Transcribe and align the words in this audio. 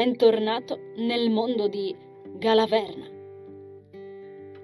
Bentornato 0.00 0.94
nel 0.96 1.28
mondo 1.28 1.68
di 1.68 1.94
Galaverna. 2.38 3.06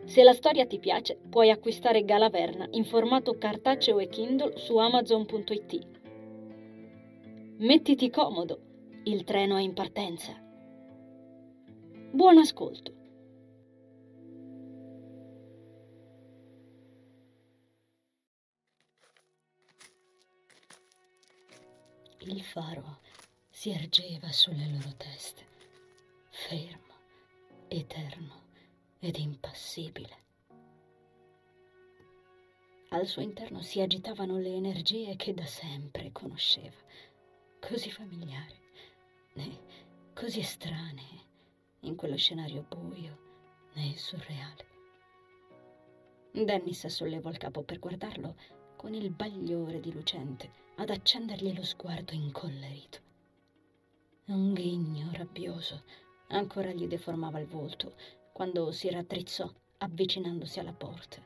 Se 0.06 0.22
la 0.22 0.32
storia 0.32 0.64
ti 0.64 0.79
piace, 0.79 1.18
puoi 1.29 1.50
acquistare 1.50 2.06
Galaverna 2.06 2.68
in 2.70 2.86
formato 2.86 3.36
cartaceo 3.36 3.98
e 3.98 4.09
Kindle 4.09 4.57
su 4.57 4.79
amazon.it. 4.79 5.86
Mettiti 7.59 8.09
comodo, 8.09 8.61
il 9.04 9.25
treno 9.25 9.59
è 9.59 9.61
in 9.61 9.75
partenza. 9.75 10.32
Buon 12.12 12.39
ascolto. 12.39 12.95
Il 22.20 22.41
faro 22.41 23.05
si 23.66 23.73
ergeva 23.73 24.30
sulle 24.30 24.69
loro 24.69 24.95
teste, 24.97 25.45
fermo, 26.30 26.95
eterno 27.66 28.45
ed 29.01 29.16
impassibile. 29.16 30.16
Al 32.91 33.09
suo 33.09 33.23
interno 33.23 33.62
si 33.62 33.80
agitavano 33.80 34.38
le 34.38 34.55
energie 34.55 35.16
che 35.16 35.34
da 35.34 35.47
sempre 35.47 36.12
conosceva, 36.12 36.77
così 37.59 37.91
familiari 37.91 38.57
né 39.33 39.59
così 40.15 40.38
estranee 40.38 41.24
in 41.80 41.96
quello 41.96 42.16
scenario 42.16 42.65
buio 42.69 43.19
né 43.73 43.96
surreale. 43.96 44.65
Dennis 46.30 46.87
sollevò 46.87 47.30
il 47.30 47.38
capo 47.38 47.65
per 47.65 47.80
guardarlo 47.80 48.37
con 48.77 48.95
il 48.95 49.10
bagliore 49.10 49.80
di 49.80 49.93
lucente 49.93 50.52
ad 50.77 50.91
accendergli 50.91 51.52
lo 51.52 51.65
sguardo 51.65 52.12
incollerito. 52.15 53.05
Un 54.29 54.55
ghigno 54.55 55.10
rabbioso 55.13 55.85
ancora 56.30 56.73
gli 56.73 56.88
deformava 56.88 57.38
il 57.38 57.46
volto 57.46 57.95
quando 58.33 58.73
si 58.73 58.91
raddrizzò 58.91 59.49
avvicinandosi 59.79 60.59
alla 60.59 60.73
porta. 60.73 61.23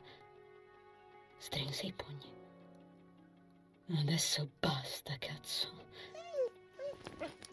Strinse 1.39 1.87
i 1.87 1.95
pugni. 1.95 2.31
Adesso 4.01 4.51
basta, 4.61 5.17
cazzo. 5.19 5.73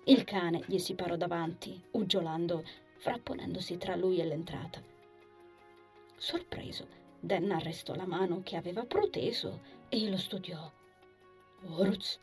Il 0.04 0.26
cane 0.26 0.64
gli 0.66 0.80
si 0.80 0.96
parò 0.96 1.16
davanti, 1.16 1.82
uggiolando, 1.92 2.66
frapponendosi 2.98 3.78
tra 3.78 3.96
lui 3.96 4.20
e 4.20 4.26
l'entrata. 4.26 4.84
Sorpreso, 6.18 6.88
Dan 7.22 7.52
arrestò 7.52 7.96
la 7.96 8.06
mano 8.06 8.42
che 8.44 8.58
aveva 8.58 8.84
proteso 8.84 9.62
e 9.88 10.10
lo 10.10 10.18
studiò. 10.18 10.70
Oruz 11.68 12.20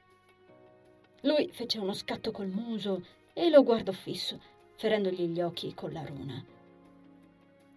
lui 1.24 1.48
fece 1.52 1.78
uno 1.78 1.92
scatto 1.92 2.30
col 2.30 2.48
muso 2.48 3.04
e 3.32 3.48
lo 3.48 3.62
guardò 3.62 3.92
fisso, 3.92 4.40
ferendogli 4.76 5.26
gli 5.26 5.40
occhi 5.40 5.74
con 5.74 5.92
la 5.92 6.04
runa. 6.04 6.44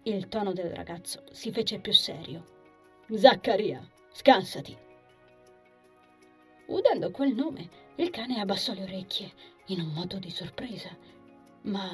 Il 0.02 0.28
tono 0.28 0.52
del 0.52 0.70
ragazzo 0.70 1.24
si 1.30 1.50
fece 1.50 1.78
più 1.78 1.92
serio. 1.92 2.56
Zaccaria, 3.10 3.86
scansati. 4.12 4.76
Udendo 6.66 7.10
quel 7.10 7.34
nome, 7.34 7.68
il 7.96 8.10
cane 8.10 8.38
abbassò 8.38 8.74
le 8.74 8.82
orecchie 8.82 9.32
in 9.66 9.80
un 9.80 9.92
modo 9.92 10.18
di 10.18 10.30
sorpresa, 10.30 10.90
ma 11.62 11.90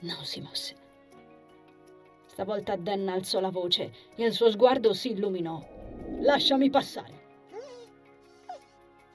non 0.00 0.24
si 0.24 0.40
mosse. 0.40 0.74
Stavolta 2.26 2.76
Dan 2.76 3.08
alzò 3.08 3.40
la 3.40 3.50
voce 3.50 3.92
e 4.14 4.24
il 4.24 4.32
suo 4.32 4.50
sguardo 4.50 4.94
si 4.94 5.10
illuminò. 5.10 5.62
Lasciami 6.20 6.70
passare. 6.70 7.17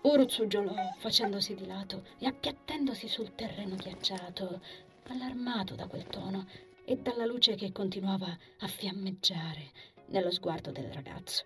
Uruz 0.04 0.38
uggiolò, 0.40 0.74
facendosi 0.98 1.56
di 1.56 1.66
lato 1.66 2.04
e 2.20 2.26
appiattendosi 2.26 3.08
sul 3.08 3.36
terreno 3.36 3.76
ghiacciato, 3.76 4.62
allarmato 5.08 5.76
da 5.76 5.88
quel 5.88 6.04
tono 6.04 6.46
e 6.84 6.98
dalla 6.98 7.26
luce 7.26 7.56
che 7.56 7.72
continuava 7.72 8.38
a 8.60 8.68
fiammeggiare 8.68 9.72
nello 10.08 10.30
sguardo 10.30 10.72
del 10.72 10.92
ragazzo. 10.92 11.46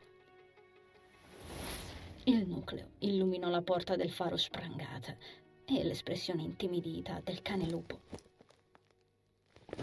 Il 2.24 2.48
nucleo 2.48 2.94
illuminò 3.00 3.48
la 3.50 3.62
porta 3.62 3.96
del 3.96 4.10
faro 4.10 4.38
sprangata 4.38 5.16
e 5.64 5.84
l'espressione 5.84 6.42
intimidita 6.42 7.22
del 7.24 7.44
cane 7.44 7.70
lupo. 7.70 8.00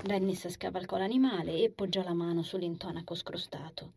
Dennis 0.03 0.49
scavalcò 0.49 0.97
l'animale 0.97 1.63
e 1.63 1.71
poggiò 1.71 2.03
la 2.03 2.13
mano 2.13 2.43
sull'intonaco 2.43 3.15
scrostato. 3.15 3.93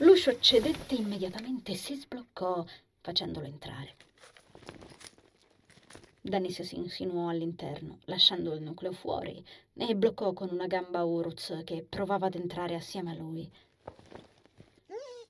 L'uscio 0.00 0.38
cedette 0.40 0.94
immediatamente 0.94 1.72
e 1.72 1.74
si 1.74 1.94
sbloccò, 1.94 2.62
facendolo 3.00 3.46
entrare. 3.46 3.94
Dennis 6.20 6.60
si 6.60 6.76
insinuò 6.76 7.30
all'interno, 7.30 8.00
lasciando 8.04 8.52
il 8.52 8.60
nucleo 8.60 8.92
fuori, 8.92 9.42
e 9.72 9.96
bloccò 9.96 10.34
con 10.34 10.50
una 10.50 10.66
gamba 10.66 11.02
Uruz 11.04 11.62
che 11.64 11.86
provava 11.88 12.26
ad 12.26 12.34
entrare 12.34 12.74
assieme 12.74 13.12
a 13.12 13.14
lui. 13.14 13.50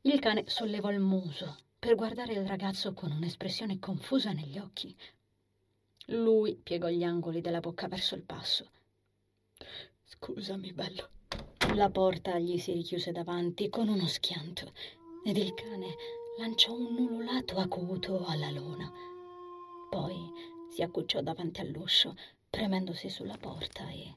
Il 0.01 0.19
cane 0.19 0.45
sollevò 0.49 0.91
il 0.91 1.01
muso 1.01 1.59
per 1.79 1.95
guardare 1.95 2.33
il 2.33 2.47
ragazzo 2.47 2.93
con 2.93 3.13
un'espressione 3.13 3.79
confusa 3.79 4.33
negli 4.33 4.59
occhi. 4.59 4.97
Lui 6.07 6.57
piegò 6.57 6.89
gli 6.89 7.05
angoli 7.05 7.41
della 7.41 7.61
bocca 7.61 7.87
verso 7.87 8.17
il 8.17 8.23
passo. 8.23 8.69
Scusami, 10.03 10.73
bello, 10.73 11.11
la 11.75 11.91
porta 11.91 12.39
gli 12.39 12.59
si 12.59 12.73
richiuse 12.73 13.13
davanti 13.13 13.69
con 13.69 13.89
uno 13.89 14.07
schianto 14.07 14.73
ed 15.25 15.37
il 15.37 15.53
cane 15.55 15.95
lanciò 16.39 16.73
un 16.73 16.97
ululato 16.99 17.57
acuto 17.57 18.25
alla 18.25 18.51
luna. 18.51 18.91
Poi 19.91 20.31
si 20.71 20.83
accucciò 20.83 21.21
davanti 21.21 21.61
all'uscio, 21.61 22.15
premendosi 22.49 23.09
sulla 23.09 23.37
porta 23.37 23.89
e 23.91 24.15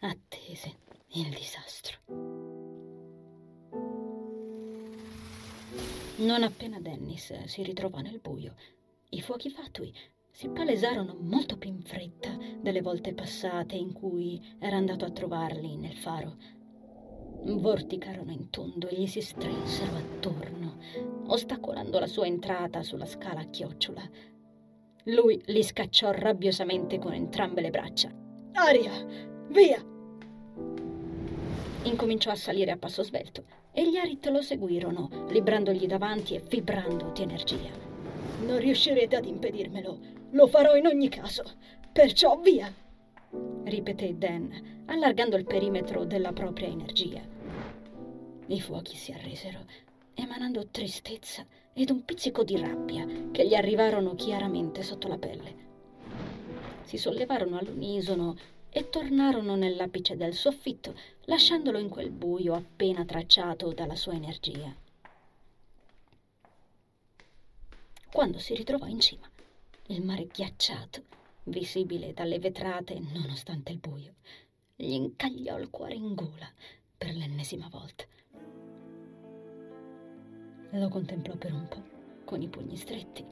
attese 0.00 0.76
il 1.14 1.28
disastro. 1.30 1.98
Non 6.16 6.42
appena 6.42 6.78
Dennis 6.80 7.44
si 7.44 7.62
ritrovò 7.62 7.98
nel 7.98 8.20
buio, 8.20 8.54
i 9.10 9.20
fuochi 9.20 9.50
fatui 9.50 9.92
si 10.30 10.48
palesarono 10.48 11.16
molto 11.20 11.58
più 11.58 11.70
in 11.70 11.82
fretta 11.82 12.36
delle 12.60 12.80
volte 12.80 13.12
passate 13.12 13.76
in 13.76 13.92
cui 13.92 14.40
era 14.58 14.76
andato 14.76 15.04
a 15.04 15.10
trovarli 15.10 15.76
nel 15.76 15.96
faro 15.96 16.60
vorticarono 17.44 18.30
in 18.30 18.50
tondo 18.50 18.88
e 18.88 18.96
gli 18.96 19.06
si 19.06 19.20
strinsero 19.20 19.96
attorno, 19.96 20.76
ostacolando 21.26 21.98
la 21.98 22.06
sua 22.06 22.26
entrata 22.26 22.82
sulla 22.82 23.06
scala 23.06 23.40
a 23.40 23.44
chiocciola. 23.44 24.02
Lui 25.06 25.42
li 25.46 25.62
scacciò 25.62 26.12
rabbiosamente 26.12 26.98
con 26.98 27.12
entrambe 27.12 27.60
le 27.60 27.70
braccia. 27.70 28.10
Aria, 28.52 28.92
via! 29.48 29.84
Incominciò 31.84 32.30
a 32.30 32.36
salire 32.36 32.70
a 32.70 32.76
passo 32.76 33.02
svelto 33.02 33.44
e 33.72 33.88
gli 33.88 33.96
Arit 33.96 34.26
lo 34.28 34.42
seguirono, 34.42 35.26
librandogli 35.30 35.86
davanti 35.86 36.34
e 36.34 36.42
vibrando 36.46 37.10
di 37.12 37.22
energia. 37.22 37.70
Non 38.46 38.58
riuscirete 38.58 39.16
ad 39.16 39.24
impedirmelo, 39.24 39.98
lo 40.30 40.46
farò 40.46 40.76
in 40.76 40.86
ogni 40.86 41.08
caso, 41.08 41.42
perciò 41.90 42.38
via! 42.38 42.72
Ripeté 43.64 44.16
Dan, 44.16 44.84
allargando 44.86 45.36
il 45.36 45.44
perimetro 45.44 46.04
della 46.04 46.32
propria 46.32 46.68
energia. 46.68 47.22
I 48.46 48.60
fuochi 48.60 48.96
si 48.96 49.12
arresero, 49.12 49.64
emanando 50.14 50.66
tristezza 50.66 51.46
ed 51.72 51.90
un 51.90 52.04
pizzico 52.04 52.44
di 52.44 52.58
rabbia 52.58 53.06
che 53.30 53.46
gli 53.46 53.54
arrivarono 53.54 54.14
chiaramente 54.14 54.82
sotto 54.82 55.08
la 55.08 55.18
pelle. 55.18 55.54
Si 56.82 56.98
sollevarono 56.98 57.58
all'unisono 57.58 58.36
e 58.68 58.88
tornarono 58.88 59.54
nell'apice 59.54 60.16
del 60.16 60.34
soffitto, 60.34 60.94
lasciandolo 61.24 61.78
in 61.78 61.88
quel 61.88 62.10
buio 62.10 62.54
appena 62.54 63.04
tracciato 63.04 63.72
dalla 63.72 63.96
sua 63.96 64.14
energia. 64.14 64.74
Quando 68.10 68.38
si 68.38 68.54
ritrovò 68.54 68.86
in 68.86 69.00
cima, 69.00 69.26
il 69.86 70.02
mare 70.02 70.26
ghiacciato, 70.26 71.02
visibile 71.44 72.12
dalle 72.12 72.38
vetrate 72.38 72.98
nonostante 73.12 73.72
il 73.72 73.78
buio, 73.78 74.14
gli 74.76 74.92
incagliò 74.92 75.58
il 75.58 75.70
cuore 75.70 75.94
in 75.94 76.14
gola 76.14 76.50
per 76.96 77.14
l'ennesima 77.14 77.68
volta. 77.68 78.04
Lo 80.72 80.88
contemplò 80.88 81.36
per 81.36 81.52
un 81.52 81.68
po', 81.68 81.82
con 82.24 82.40
i 82.40 82.48
pugni 82.48 82.76
stretti, 82.76 83.24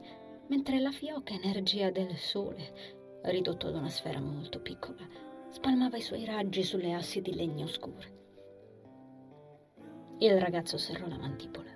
mentre 0.47 0.79
la 0.79 0.91
fioca 0.91 1.33
energia 1.33 1.89
del 1.89 2.15
sole, 2.17 3.19
ridotto 3.23 3.67
ad 3.67 3.75
una 3.75 3.89
sfera 3.89 4.19
molto 4.19 4.59
piccola, 4.59 5.07
spalmava 5.49 5.97
i 5.97 6.01
suoi 6.01 6.25
raggi 6.25 6.63
sulle 6.63 6.93
assi 6.93 7.21
di 7.21 7.33
legno 7.33 7.67
scure. 7.67 8.19
Il 10.19 10.39
ragazzo 10.39 10.77
serrò 10.77 11.07
la 11.07 11.17
mandibola. 11.17 11.71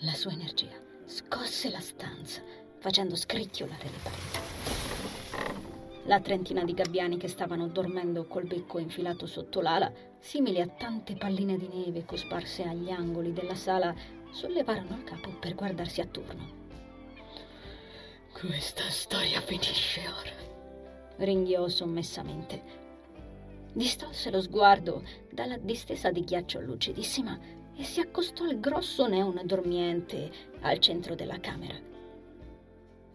La 0.00 0.12
sua 0.12 0.32
energia 0.32 0.82
scosse 1.04 1.70
la 1.70 1.80
stanza, 1.80 2.42
facendo 2.78 3.16
scricchiolare 3.16 3.84
le 3.84 3.98
pareti. 4.02 5.05
La 6.06 6.20
trentina 6.20 6.62
di 6.62 6.72
gabbiani 6.72 7.16
che 7.16 7.26
stavano 7.26 7.66
dormendo 7.66 8.26
col 8.26 8.46
becco 8.46 8.78
infilato 8.78 9.26
sotto 9.26 9.60
l'ala, 9.60 9.92
simili 10.20 10.60
a 10.60 10.68
tante 10.68 11.16
palline 11.16 11.58
di 11.58 11.66
neve 11.66 12.04
cosparse 12.04 12.62
agli 12.62 12.90
angoli 12.90 13.32
della 13.32 13.56
sala, 13.56 13.92
sollevarono 14.30 14.98
il 14.98 15.02
capo 15.02 15.30
per 15.30 15.56
guardarsi 15.56 16.00
attorno. 16.00 16.64
Questa 18.32 18.88
storia 18.88 19.40
finisce 19.40 20.02
ora. 20.06 21.24
ringhiò 21.24 21.66
sommessamente. 21.66 22.62
Distolse 23.72 24.30
lo 24.30 24.40
sguardo 24.40 25.02
dalla 25.32 25.56
distesa 25.56 26.12
di 26.12 26.22
ghiaccio 26.22 26.60
lucidissima 26.60 27.36
e 27.74 27.82
si 27.82 27.98
accostò 27.98 28.44
al 28.44 28.60
grosso 28.60 29.08
neon 29.08 29.40
dormiente 29.44 30.30
al 30.60 30.78
centro 30.78 31.16
della 31.16 31.40
camera. 31.40 31.74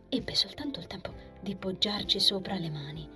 Ebbe 0.09 0.35
soltanto 0.35 0.79
il 0.81 0.87
tempo 0.87 1.30
di 1.41 1.55
poggiarci 1.55 2.19
sopra 2.19 2.55
le 2.55 2.69
mani. 2.69 3.09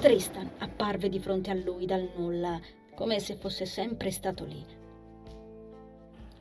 Tristan 0.00 0.50
apparve 0.58 1.08
di 1.08 1.18
fronte 1.18 1.50
a 1.50 1.54
lui 1.54 1.86
dal 1.86 2.08
nulla, 2.16 2.60
come 2.94 3.18
se 3.18 3.34
fosse 3.34 3.66
sempre 3.66 4.10
stato 4.10 4.44
lì. 4.44 4.64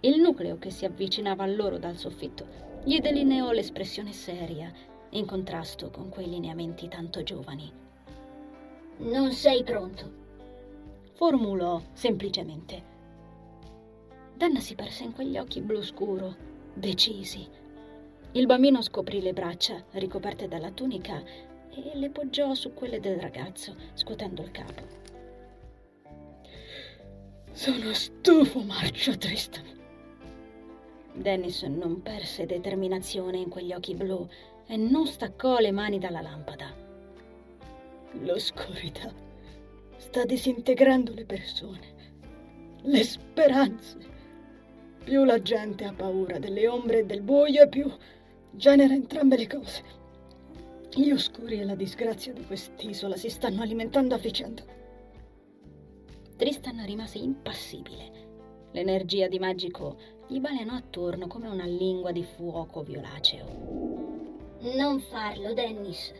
Il 0.01 0.21
nucleo 0.21 0.57
che 0.59 0.69
si 0.69 0.85
avvicinava 0.85 1.43
a 1.43 1.47
loro 1.47 1.77
dal 1.77 1.97
soffitto 1.97 2.63
gli 2.83 2.99
delineò 2.99 3.49
l'espressione 3.49 4.11
seria, 4.11 4.71
in 5.09 5.25
contrasto 5.25 5.89
con 5.89 6.09
quei 6.09 6.29
lineamenti 6.29 6.87
tanto 6.87 7.23
giovani. 7.23 7.71
Non 8.97 9.31
sei 9.31 9.63
pronto, 9.63 10.11
formulò 11.13 11.81
semplicemente. 11.93 12.93
Dan 14.35 14.57
si 14.57 14.75
perse 14.75 15.03
in 15.03 15.13
quegli 15.13 15.37
occhi 15.39 15.61
blu 15.61 15.81
scuro, 15.81 16.35
decisi. 16.75 17.47
Il 18.35 18.47
bambino 18.47 18.81
scoprì 18.81 19.21
le 19.21 19.31
braccia 19.31 19.81
ricoperte 19.91 20.49
dalla 20.49 20.69
tunica 20.69 21.23
e 21.69 21.91
le 21.93 22.09
poggiò 22.09 22.53
su 22.53 22.73
quelle 22.73 22.99
del 22.99 23.17
ragazzo, 23.17 23.73
scuotendo 23.93 24.41
il 24.41 24.51
capo. 24.51 24.81
Sono 27.53 27.93
stufo, 27.93 28.59
Marcio 28.59 29.17
Tristan. 29.17 29.63
Dennis 31.13 31.61
non 31.61 32.01
perse 32.01 32.45
determinazione 32.45 33.37
in 33.37 33.47
quegli 33.47 33.71
occhi 33.71 33.95
blu 33.95 34.27
e 34.67 34.75
non 34.75 35.07
staccò 35.07 35.59
le 35.59 35.71
mani 35.71 35.97
dalla 35.97 36.19
lampada. 36.19 36.75
L'oscurità 38.19 39.13
sta 39.95 40.25
disintegrando 40.25 41.13
le 41.13 41.23
persone, 41.23 41.87
le 42.81 43.03
speranze. 43.05 43.97
Più 45.05 45.23
la 45.23 45.41
gente 45.41 45.85
ha 45.85 45.93
paura 45.93 46.37
delle 46.37 46.67
ombre 46.67 46.99
e 46.99 47.05
del 47.05 47.21
buio 47.21 47.69
più 47.69 47.89
genera 48.55 48.93
entrambe 48.93 49.37
le 49.37 49.47
cose. 49.47 49.83
Gli 50.93 51.11
oscuri 51.11 51.59
e 51.59 51.65
la 51.65 51.75
disgrazia 51.75 52.33
di 52.33 52.45
quest'isola 52.45 53.15
si 53.15 53.29
stanno 53.29 53.61
alimentando 53.61 54.15
a 54.15 54.17
vicenda. 54.17 54.63
Tristan 56.37 56.85
rimase 56.85 57.17
impassibile. 57.17 58.23
L'energia 58.71 59.27
di 59.27 59.39
Magico 59.39 59.97
gli 60.27 60.39
balenò 60.39 60.73
attorno 60.73 61.27
come 61.27 61.47
una 61.47 61.65
lingua 61.65 62.11
di 62.11 62.23
fuoco 62.23 62.81
violaceo. 62.81 63.45
Non 64.75 64.99
farlo, 64.99 65.53
Dennis. 65.53 66.11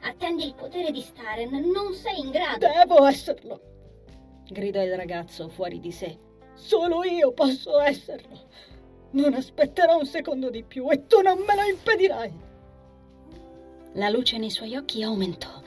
Attendi 0.00 0.44
il 0.44 0.54
potere 0.54 0.90
di 0.90 1.00
Staren, 1.00 1.50
non 1.50 1.92
sei 1.92 2.20
in 2.20 2.30
grado. 2.30 2.66
Devo 2.66 3.04
esserlo! 3.06 3.60
gridò 4.48 4.82
il 4.82 4.94
ragazzo 4.94 5.48
fuori 5.48 5.80
di 5.80 5.90
sé. 5.90 6.18
Solo 6.54 7.04
io 7.04 7.32
posso 7.32 7.78
esserlo. 7.80 8.46
Non 9.10 9.32
aspetterò 9.32 9.98
un 9.98 10.06
secondo 10.06 10.50
di 10.50 10.62
più 10.62 10.90
e 10.90 11.06
tu 11.06 11.20
non 11.22 11.38
me 11.38 11.54
lo 11.54 11.62
impedirai. 11.62 12.32
La 13.94 14.10
luce 14.10 14.36
nei 14.36 14.50
suoi 14.50 14.76
occhi 14.76 15.02
aumentò. 15.02 15.62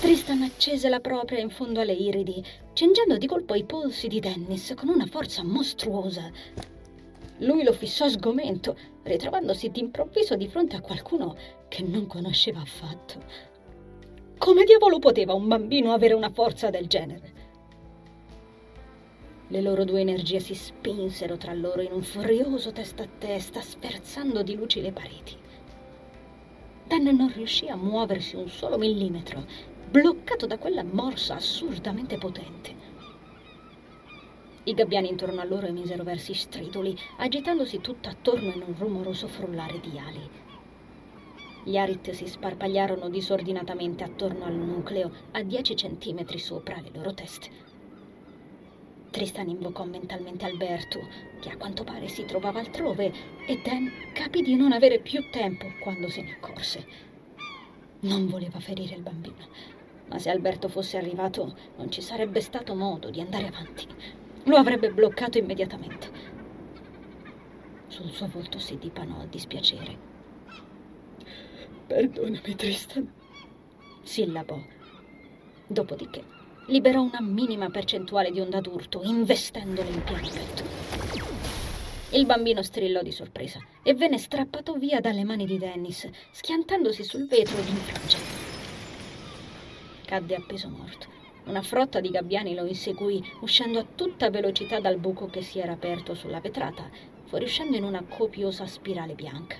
Tristan 0.00 0.42
accese 0.42 0.88
la 0.88 1.00
propria 1.00 1.40
in 1.40 1.50
fondo 1.50 1.80
alle 1.80 1.92
iridi, 1.92 2.44
cingendo 2.74 3.16
di 3.16 3.26
colpo 3.26 3.54
i 3.54 3.64
polsi 3.64 4.06
di 4.06 4.20
Dennis 4.20 4.72
con 4.76 4.88
una 4.88 5.06
forza 5.06 5.42
mostruosa. 5.42 6.30
Lui 7.38 7.64
lo 7.64 7.72
fissò 7.72 8.08
sgomento, 8.08 8.76
ritrovandosi 9.02 9.70
d'improvviso 9.70 10.36
di 10.36 10.48
fronte 10.48 10.76
a 10.76 10.80
qualcuno 10.80 11.36
che 11.68 11.82
non 11.82 12.06
conosceva 12.06 12.60
affatto. 12.60 13.22
Come 14.38 14.64
diavolo 14.64 14.98
poteva 14.98 15.34
un 15.34 15.48
bambino 15.48 15.92
avere 15.92 16.14
una 16.14 16.30
forza 16.30 16.70
del 16.70 16.86
genere? 16.86 17.39
Le 19.52 19.60
loro 19.62 19.82
due 19.82 20.00
energie 20.00 20.38
si 20.38 20.54
spinsero 20.54 21.36
tra 21.36 21.52
loro 21.54 21.80
in 21.82 21.90
un 21.90 22.02
furioso 22.02 22.70
testa 22.70 23.02
a 23.02 23.08
testa, 23.18 23.60
sferzando 23.60 24.44
di 24.44 24.54
luci 24.54 24.80
le 24.80 24.92
pareti. 24.92 25.36
Dan 26.86 27.02
non 27.02 27.32
riuscì 27.34 27.66
a 27.66 27.74
muoversi 27.74 28.36
un 28.36 28.48
solo 28.48 28.78
millimetro 28.78 29.44
bloccato 29.90 30.46
da 30.46 30.56
quella 30.56 30.84
morsa 30.84 31.34
assurdamente 31.34 32.16
potente. 32.16 32.74
I 34.62 34.72
gabbiani 34.72 35.08
intorno 35.08 35.40
a 35.40 35.44
loro 35.44 35.66
emisero 35.66 36.04
versi 36.04 36.32
striduli, 36.32 36.96
agitandosi 37.16 37.80
tutto 37.80 38.08
attorno 38.08 38.52
in 38.52 38.62
un 38.64 38.74
rumoroso 38.78 39.26
frullare 39.26 39.80
di 39.80 39.98
ali. 39.98 40.30
Gli 41.64 41.76
arit 41.76 42.12
si 42.12 42.28
sparpagliarono 42.28 43.08
disordinatamente 43.08 44.04
attorno 44.04 44.44
al 44.44 44.54
nucleo, 44.54 45.10
a 45.32 45.42
dieci 45.42 45.74
centimetri 45.74 46.38
sopra 46.38 46.80
le 46.80 46.90
loro 46.92 47.12
teste. 47.14 47.69
Tristan 49.10 49.48
invocò 49.48 49.84
mentalmente 49.84 50.44
Alberto, 50.44 51.00
che 51.40 51.50
a 51.50 51.56
quanto 51.56 51.82
pare 51.82 52.06
si 52.06 52.24
trovava 52.24 52.60
altrove, 52.60 53.12
e 53.46 53.60
Dan 53.62 53.90
capì 54.12 54.40
di 54.40 54.54
non 54.54 54.70
avere 54.70 55.00
più 55.00 55.28
tempo 55.30 55.66
quando 55.80 56.08
se 56.08 56.22
ne 56.22 56.32
accorse. 56.32 56.86
Non 58.00 58.28
voleva 58.28 58.60
ferire 58.60 58.94
il 58.94 59.02
bambino, 59.02 59.48
ma 60.08 60.18
se 60.18 60.30
Alberto 60.30 60.68
fosse 60.68 60.96
arrivato 60.96 61.56
non 61.76 61.90
ci 61.90 62.00
sarebbe 62.00 62.40
stato 62.40 62.74
modo 62.74 63.10
di 63.10 63.20
andare 63.20 63.48
avanti. 63.48 63.86
Lo 64.44 64.56
avrebbe 64.56 64.90
bloccato 64.92 65.38
immediatamente. 65.38 66.38
Sul 67.88 68.10
suo 68.10 68.28
volto 68.28 68.60
si 68.60 68.78
dipanò 68.78 69.22
il 69.22 69.28
dispiacere. 69.28 69.98
Perdonami, 71.88 72.54
Tristan, 72.54 73.12
sillabò. 74.02 74.58
Dopodiché 75.66 76.38
liberò 76.70 77.02
una 77.02 77.20
minima 77.20 77.68
percentuale 77.68 78.30
di 78.30 78.40
onda 78.40 78.60
d'urto, 78.60 79.02
investendolo 79.04 79.88
in 79.90 80.02
pieno 80.02 80.28
petto. 80.28 80.62
Il 82.12 82.26
bambino 82.26 82.62
strillò 82.62 83.02
di 83.02 83.12
sorpresa 83.12 83.60
e 83.82 83.94
venne 83.94 84.18
strappato 84.18 84.74
via 84.74 85.00
dalle 85.00 85.24
mani 85.24 85.46
di 85.46 85.58
Dennis, 85.58 86.08
schiantandosi 86.32 87.04
sul 87.04 87.26
vetro 87.26 87.58
ed 87.58 87.68
infrangendo 87.68 88.48
cadde 90.10 90.34
appeso 90.34 90.68
morto. 90.68 91.06
Una 91.44 91.62
frotta 91.62 92.00
di 92.00 92.10
gabbiani 92.10 92.56
lo 92.56 92.66
inseguì, 92.66 93.22
uscendo 93.42 93.78
a 93.78 93.86
tutta 93.94 94.28
velocità 94.28 94.80
dal 94.80 94.98
buco 94.98 95.26
che 95.26 95.40
si 95.40 95.60
era 95.60 95.70
aperto 95.70 96.14
sulla 96.14 96.40
vetrata, 96.40 96.90
fuoriuscendo 97.26 97.76
in 97.76 97.84
una 97.84 98.02
copiosa 98.02 98.66
spirale 98.66 99.14
bianca. 99.14 99.56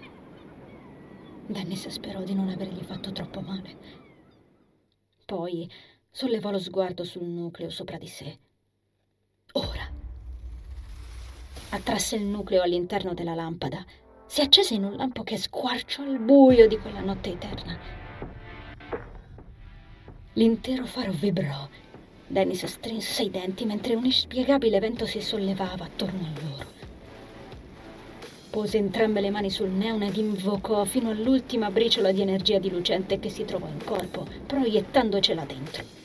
Dennis 1.46 1.86
sperò 1.86 2.22
di 2.22 2.34
non 2.34 2.48
avergli 2.48 2.82
fatto 2.82 3.12
troppo 3.12 3.40
male. 3.42 3.76
Poi 5.24 5.70
sollevò 6.10 6.50
lo 6.50 6.58
sguardo 6.58 7.04
sul 7.04 7.24
nucleo 7.24 7.70
sopra 7.70 7.98
di 7.98 8.08
sé. 8.08 8.38
Ora. 9.52 9.88
Attrasse 11.70 12.16
il 12.16 12.24
nucleo 12.24 12.62
all'interno 12.62 13.14
della 13.14 13.34
lampada. 13.34 13.84
Si 14.26 14.40
accese 14.40 14.74
in 14.74 14.84
un 14.84 14.96
lampo 14.96 15.22
che 15.22 15.36
squarciò 15.36 16.04
il 16.04 16.18
buio 16.18 16.68
di 16.68 16.78
quella 16.78 17.00
notte 17.00 17.30
eterna 17.30 18.00
L'intero 20.34 20.86
faro 20.86 21.12
vibrò. 21.12 21.68
Dennis 22.28 22.64
strinse 22.64 23.24
i 23.24 23.30
denti 23.30 23.64
mentre 23.64 23.94
un 23.96 24.04
inspiegabile 24.04 24.78
vento 24.78 25.04
si 25.04 25.20
sollevava 25.20 25.84
attorno 25.84 26.24
a 26.24 26.40
loro. 26.40 26.66
Pose 28.48 28.78
entrambe 28.78 29.20
le 29.20 29.30
mani 29.30 29.50
sul 29.50 29.68
neon 29.68 30.02
ed 30.02 30.16
invocò 30.16 30.84
fino 30.84 31.10
all'ultima 31.10 31.70
briciola 31.70 32.12
di 32.12 32.20
energia 32.20 32.60
di 32.60 32.70
lucente 32.70 33.18
che 33.18 33.28
si 33.28 33.44
trovò 33.44 33.66
in 33.66 33.84
corpo, 33.84 34.26
proiettandocela 34.46 35.44
dentro. 35.44 35.99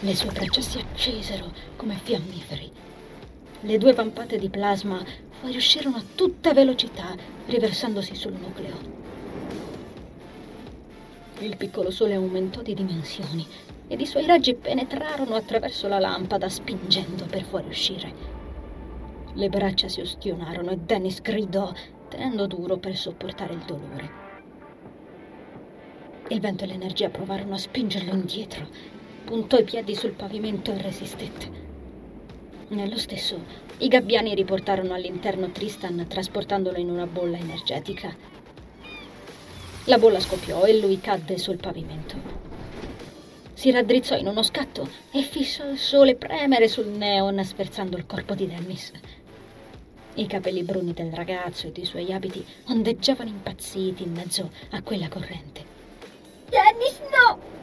Le 0.00 0.14
sue 0.14 0.30
braccia 0.30 0.60
si 0.60 0.78
accesero 0.78 1.52
come 1.74 1.98
fiammiferi. 2.00 2.70
Le 3.62 3.78
due 3.78 3.92
vampate 3.92 4.38
di 4.38 4.48
plasma 4.48 5.02
fuoriuscirono 5.40 5.96
a 5.96 6.04
tutta 6.14 6.52
velocità, 6.52 7.16
riversandosi 7.46 8.14
sul 8.14 8.34
nucleo. 8.34 8.76
Il 11.40 11.56
piccolo 11.56 11.90
sole 11.90 12.14
aumentò 12.14 12.62
di 12.62 12.74
dimensioni 12.74 13.44
ed 13.88 14.00
i 14.00 14.06
suoi 14.06 14.26
raggi 14.26 14.54
penetrarono 14.54 15.34
attraverso 15.34 15.88
la 15.88 15.98
lampada, 15.98 16.48
spingendo 16.48 17.24
per 17.24 17.42
fuoriuscire. 17.42 18.12
Le 19.34 19.48
braccia 19.48 19.88
si 19.88 20.00
ustionarono 20.00 20.70
e 20.70 20.76
Dennis 20.76 21.20
gridò, 21.20 21.72
tenendo 22.08 22.46
duro 22.46 22.76
per 22.76 22.96
sopportare 22.96 23.54
il 23.54 23.64
dolore. 23.66 24.10
Il 26.28 26.38
vento 26.38 26.62
e 26.62 26.66
l'energia 26.68 27.08
provarono 27.08 27.54
a 27.54 27.58
spingerlo 27.58 28.12
indietro. 28.12 28.96
Puntò 29.28 29.58
i 29.58 29.64
piedi 29.64 29.94
sul 29.94 30.12
pavimento 30.12 30.72
e 30.72 30.82
resistette. 30.82 31.50
Nello 32.68 32.98
stesso, 32.98 33.38
i 33.78 33.88
gabbiani 33.88 34.34
riportarono 34.34 34.94
all'interno 34.94 35.50
Tristan 35.50 36.06
trasportandolo 36.08 36.78
in 36.78 36.90
una 36.90 37.06
bolla 37.06 37.36
energetica 37.36 38.36
la 39.88 39.96
bolla 39.96 40.20
scoppiò 40.20 40.64
e 40.64 40.78
lui 40.78 41.00
cadde 41.00 41.38
sul 41.38 41.56
pavimento. 41.56 42.16
Si 43.54 43.70
raddrizzò 43.70 44.18
in 44.18 44.26
uno 44.26 44.42
scatto 44.42 44.86
e 45.10 45.22
fissò 45.22 45.66
il 45.66 45.78
sole 45.78 46.14
premere 46.14 46.68
sul 46.68 46.88
neon 46.88 47.42
sferzando 47.42 47.96
il 47.96 48.04
corpo 48.04 48.34
di 48.34 48.46
Dennis. 48.46 48.92
I 50.14 50.26
capelli 50.26 50.62
bruni 50.62 50.92
del 50.92 51.10
ragazzo 51.10 51.68
ed 51.68 51.78
i 51.78 51.86
suoi 51.86 52.12
abiti 52.12 52.44
ondeggiavano 52.66 53.30
impazziti 53.30 54.02
in 54.02 54.12
mezzo 54.12 54.50
a 54.72 54.82
quella 54.82 55.08
corrente. 55.08 55.64
Dennis, 56.50 57.00
no! 57.10 57.57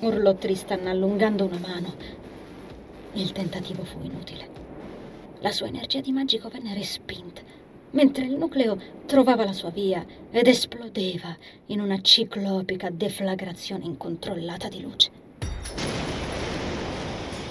Urlò 0.00 0.34
Tristan 0.34 0.86
allungando 0.86 1.44
una 1.44 1.58
mano. 1.58 1.94
Il 3.14 3.32
tentativo 3.32 3.84
fu 3.84 3.98
inutile. 4.02 4.48
La 5.40 5.50
sua 5.50 5.66
energia 5.66 6.00
di 6.00 6.12
magico 6.12 6.48
venne 6.48 6.74
respinta, 6.74 7.42
mentre 7.90 8.24
il 8.24 8.36
nucleo 8.36 8.78
trovava 9.06 9.44
la 9.44 9.52
sua 9.52 9.70
via 9.70 10.04
ed 10.30 10.46
esplodeva 10.46 11.36
in 11.66 11.80
una 11.80 12.00
ciclopica 12.00 12.90
deflagrazione 12.90 13.84
incontrollata 13.84 14.68
di 14.68 14.80
luce. 14.80 15.10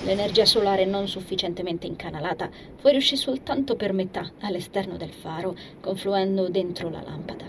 L'energia 0.04 0.46
solare 0.46 0.86
non 0.86 1.08
sufficientemente 1.08 1.86
incanalata 1.86 2.50
fuoriuscì 2.78 3.18
soltanto 3.18 3.76
per 3.76 3.92
metà 3.92 4.32
all'esterno 4.40 4.96
del 4.96 5.12
faro, 5.12 5.54
confluendo 5.82 6.48
dentro 6.48 6.90
la 6.90 7.02
lampada. 7.02 7.46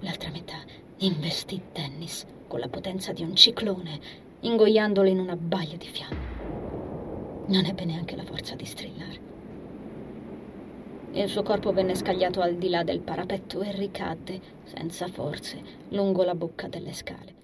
L'altra 0.00 0.30
metà 0.30 0.58
investì 0.98 1.62
Dennis 1.72 2.26
con 2.52 2.60
la 2.60 2.68
potenza 2.68 3.12
di 3.12 3.22
un 3.22 3.34
ciclone, 3.34 3.98
ingoiandolo 4.40 5.08
in 5.08 5.18
una 5.18 5.36
baia 5.36 5.78
di 5.78 5.86
fiamme. 5.86 7.46
Non 7.46 7.64
ebbe 7.64 7.86
neanche 7.86 8.14
la 8.14 8.24
forza 8.24 8.54
di 8.54 8.66
strillare. 8.66 9.20
Il 11.12 11.30
suo 11.30 11.42
corpo 11.42 11.72
venne 11.72 11.94
scagliato 11.94 12.42
al 12.42 12.56
di 12.56 12.68
là 12.68 12.82
del 12.82 13.00
parapetto 13.00 13.62
e 13.62 13.72
ricadde, 13.72 14.38
senza 14.64 15.06
forze, 15.06 15.62
lungo 15.88 16.24
la 16.24 16.34
bocca 16.34 16.68
delle 16.68 16.92
scale. 16.92 17.34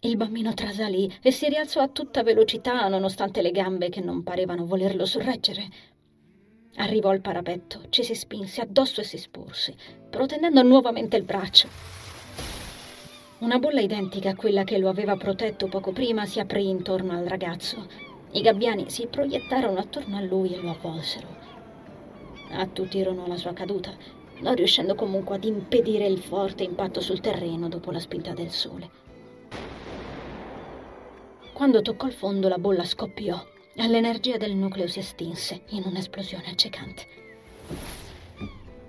Il 0.00 0.16
bambino 0.16 0.54
trasalì 0.54 1.14
e 1.20 1.30
si 1.30 1.46
rialzò 1.50 1.82
a 1.82 1.88
tutta 1.88 2.22
velocità, 2.22 2.88
nonostante 2.88 3.42
le 3.42 3.50
gambe 3.50 3.90
che 3.90 4.00
non 4.00 4.22
parevano 4.22 4.64
volerlo 4.64 5.04
sorreggere. 5.04 5.68
Arrivò 6.76 7.10
al 7.10 7.20
parapetto, 7.20 7.82
ci 7.90 8.02
si 8.02 8.14
spinse 8.14 8.62
addosso 8.62 9.02
e 9.02 9.04
si 9.04 9.18
sporse, 9.18 9.76
protendendo 10.08 10.62
nuovamente 10.62 11.18
il 11.18 11.24
braccio. 11.24 12.07
Una 13.40 13.60
bolla 13.60 13.80
identica 13.80 14.30
a 14.30 14.34
quella 14.34 14.64
che 14.64 14.78
lo 14.78 14.88
aveva 14.88 15.16
protetto 15.16 15.68
poco 15.68 15.92
prima 15.92 16.26
si 16.26 16.40
aprì 16.40 16.68
intorno 16.68 17.16
al 17.16 17.24
ragazzo. 17.24 17.86
I 18.32 18.40
gabbiani 18.40 18.90
si 18.90 19.06
proiettarono 19.06 19.78
attorno 19.78 20.16
a 20.16 20.20
lui 20.20 20.54
e 20.54 20.60
lo 20.60 20.70
avvolsero. 20.70 21.28
Attutirono 22.50 23.28
la 23.28 23.36
sua 23.36 23.52
caduta, 23.52 23.96
non 24.40 24.56
riuscendo 24.56 24.96
comunque 24.96 25.36
ad 25.36 25.44
impedire 25.44 26.04
il 26.08 26.18
forte 26.18 26.64
impatto 26.64 27.00
sul 27.00 27.20
terreno 27.20 27.68
dopo 27.68 27.92
la 27.92 28.00
spinta 28.00 28.32
del 28.32 28.50
sole. 28.50 28.90
Quando 31.52 31.80
toccò 31.80 32.08
il 32.08 32.14
fondo 32.14 32.48
la 32.48 32.58
bolla 32.58 32.84
scoppiò 32.84 33.40
e 33.72 33.86
l'energia 33.86 34.36
del 34.36 34.56
nucleo 34.56 34.88
si 34.88 34.98
estinse 34.98 35.62
in 35.68 35.84
un'esplosione 35.86 36.46
accecante. 36.50 37.27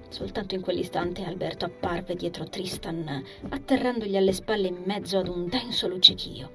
Soltanto 0.09 0.55
in 0.55 0.61
quell'istante 0.61 1.23
Alberto 1.23 1.65
apparve 1.65 2.15
dietro 2.15 2.45
Tristan, 2.45 3.23
atterrandogli 3.49 4.17
alle 4.17 4.33
spalle 4.33 4.67
in 4.67 4.81
mezzo 4.83 5.19
ad 5.19 5.27
un 5.27 5.47
denso 5.47 5.87
luccichio. 5.87 6.51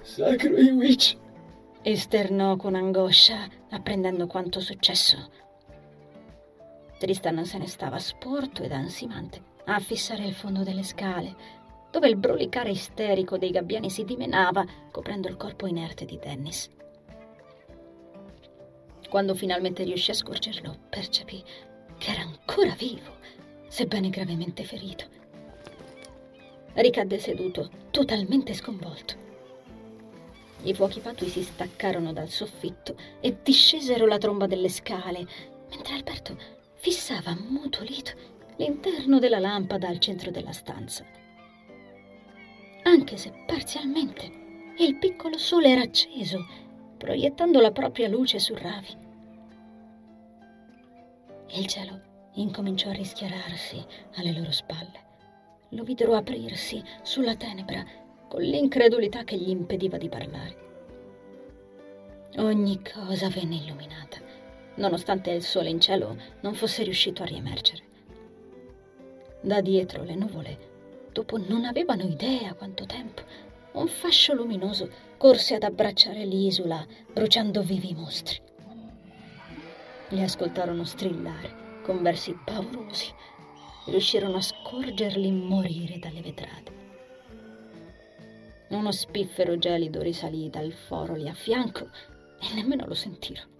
Sacro 0.00 0.56
Iwich! 0.56 1.16
esternò 1.82 2.56
con 2.56 2.74
angoscia, 2.74 3.48
apprendendo 3.70 4.26
quanto 4.26 4.60
successo. 4.60 5.30
Tristan 6.98 7.44
se 7.44 7.58
ne 7.58 7.66
stava 7.66 7.98
sporto 7.98 8.62
ed 8.62 8.72
ansimante 8.72 9.42
a 9.64 9.78
fissare 9.78 10.24
il 10.24 10.34
fondo 10.34 10.62
delle 10.62 10.82
scale, 10.82 11.34
dove 11.90 12.08
il 12.08 12.16
brulicare 12.16 12.70
isterico 12.70 13.38
dei 13.38 13.50
gabbiani 13.50 13.88
si 13.88 14.04
dimenava, 14.04 14.64
coprendo 14.90 15.28
il 15.28 15.36
corpo 15.36 15.66
inerte 15.66 16.04
di 16.04 16.18
Dennis. 16.18 16.70
Quando 19.10 19.34
finalmente 19.34 19.84
riuscì 19.84 20.12
a 20.12 20.14
scorgerlo, 20.14 20.78
percepì 20.88 21.42
che 21.98 22.12
era 22.12 22.22
ancora 22.22 22.74
vivo, 22.74 23.18
sebbene 23.68 24.08
gravemente 24.08 24.64
ferito. 24.64 25.04
Ricadde 26.72 27.18
seduto, 27.18 27.70
totalmente 27.90 28.54
sconvolto. 28.54 29.14
I 30.62 30.72
fuochi 30.72 31.00
patui 31.00 31.28
si 31.28 31.42
staccarono 31.42 32.14
dal 32.14 32.30
soffitto 32.30 32.96
e 33.20 33.36
discesero 33.42 34.06
la 34.06 34.16
tromba 34.16 34.46
delle 34.46 34.68
scale, 34.70 35.26
mentre 35.68 35.94
Alberto 35.94 36.38
fissava 36.76 37.32
ammutolito 37.32 38.12
l'interno 38.56 39.18
della 39.18 39.38
lampada 39.38 39.88
al 39.88 39.98
centro 39.98 40.30
della 40.30 40.52
stanza 40.52 41.04
anche 42.90 43.16
se 43.16 43.32
parzialmente, 43.46 44.30
il 44.78 44.96
piccolo 44.96 45.38
sole 45.38 45.70
era 45.70 45.82
acceso, 45.82 46.44
proiettando 47.00 47.62
la 47.62 47.70
propria 47.70 48.08
luce 48.08 48.38
su 48.38 48.54
Ravi. 48.54 48.94
Il 51.52 51.66
cielo 51.66 51.98
incominciò 52.34 52.90
a 52.90 52.92
rischiararsi 52.92 53.82
alle 54.16 54.32
loro 54.32 54.50
spalle. 54.50 55.08
Lo 55.70 55.82
videro 55.82 56.14
aprirsi 56.14 56.84
sulla 57.00 57.36
tenebra 57.36 57.82
con 58.28 58.42
l'incredulità 58.42 59.24
che 59.24 59.38
gli 59.38 59.48
impediva 59.48 59.96
di 59.96 60.10
parlare. 60.10 60.68
Ogni 62.36 62.82
cosa 62.82 63.30
venne 63.30 63.56
illuminata, 63.56 64.18
nonostante 64.74 65.30
il 65.30 65.42
sole 65.42 65.70
in 65.70 65.80
cielo 65.80 66.18
non 66.42 66.52
fosse 66.52 66.82
riuscito 66.82 67.22
a 67.22 67.26
riemergere. 67.26 67.82
Da 69.40 69.62
dietro 69.62 70.04
le 70.04 70.14
nuvole 70.16 70.58
dopo 71.12 71.38
non 71.38 71.64
avevano 71.64 72.02
idea 72.02 72.52
quanto 72.52 72.84
tempo, 72.84 73.22
un 73.72 73.88
fascio 73.88 74.34
luminoso 74.34 75.08
corse 75.20 75.54
ad 75.54 75.64
abbracciare 75.64 76.24
l'isola, 76.24 76.82
bruciando 77.12 77.60
vivi 77.60 77.92
mostri. 77.92 78.40
Li 80.08 80.22
ascoltarono 80.22 80.82
strillare 80.84 81.82
con 81.82 82.00
versi 82.00 82.34
paurosi, 82.42 83.12
riuscirono 83.88 84.38
a 84.38 84.40
scorgerli 84.40 85.30
morire 85.30 85.98
dalle 85.98 86.22
vetrate. 86.22 86.72
Uno 88.70 88.90
spiffero 88.92 89.58
gelido 89.58 90.00
risalì 90.00 90.48
dal 90.48 90.72
foro 90.72 91.14
lì 91.14 91.28
a 91.28 91.34
fianco 91.34 91.90
e 92.40 92.54
nemmeno 92.54 92.86
lo 92.86 92.94
sentirono. 92.94 93.50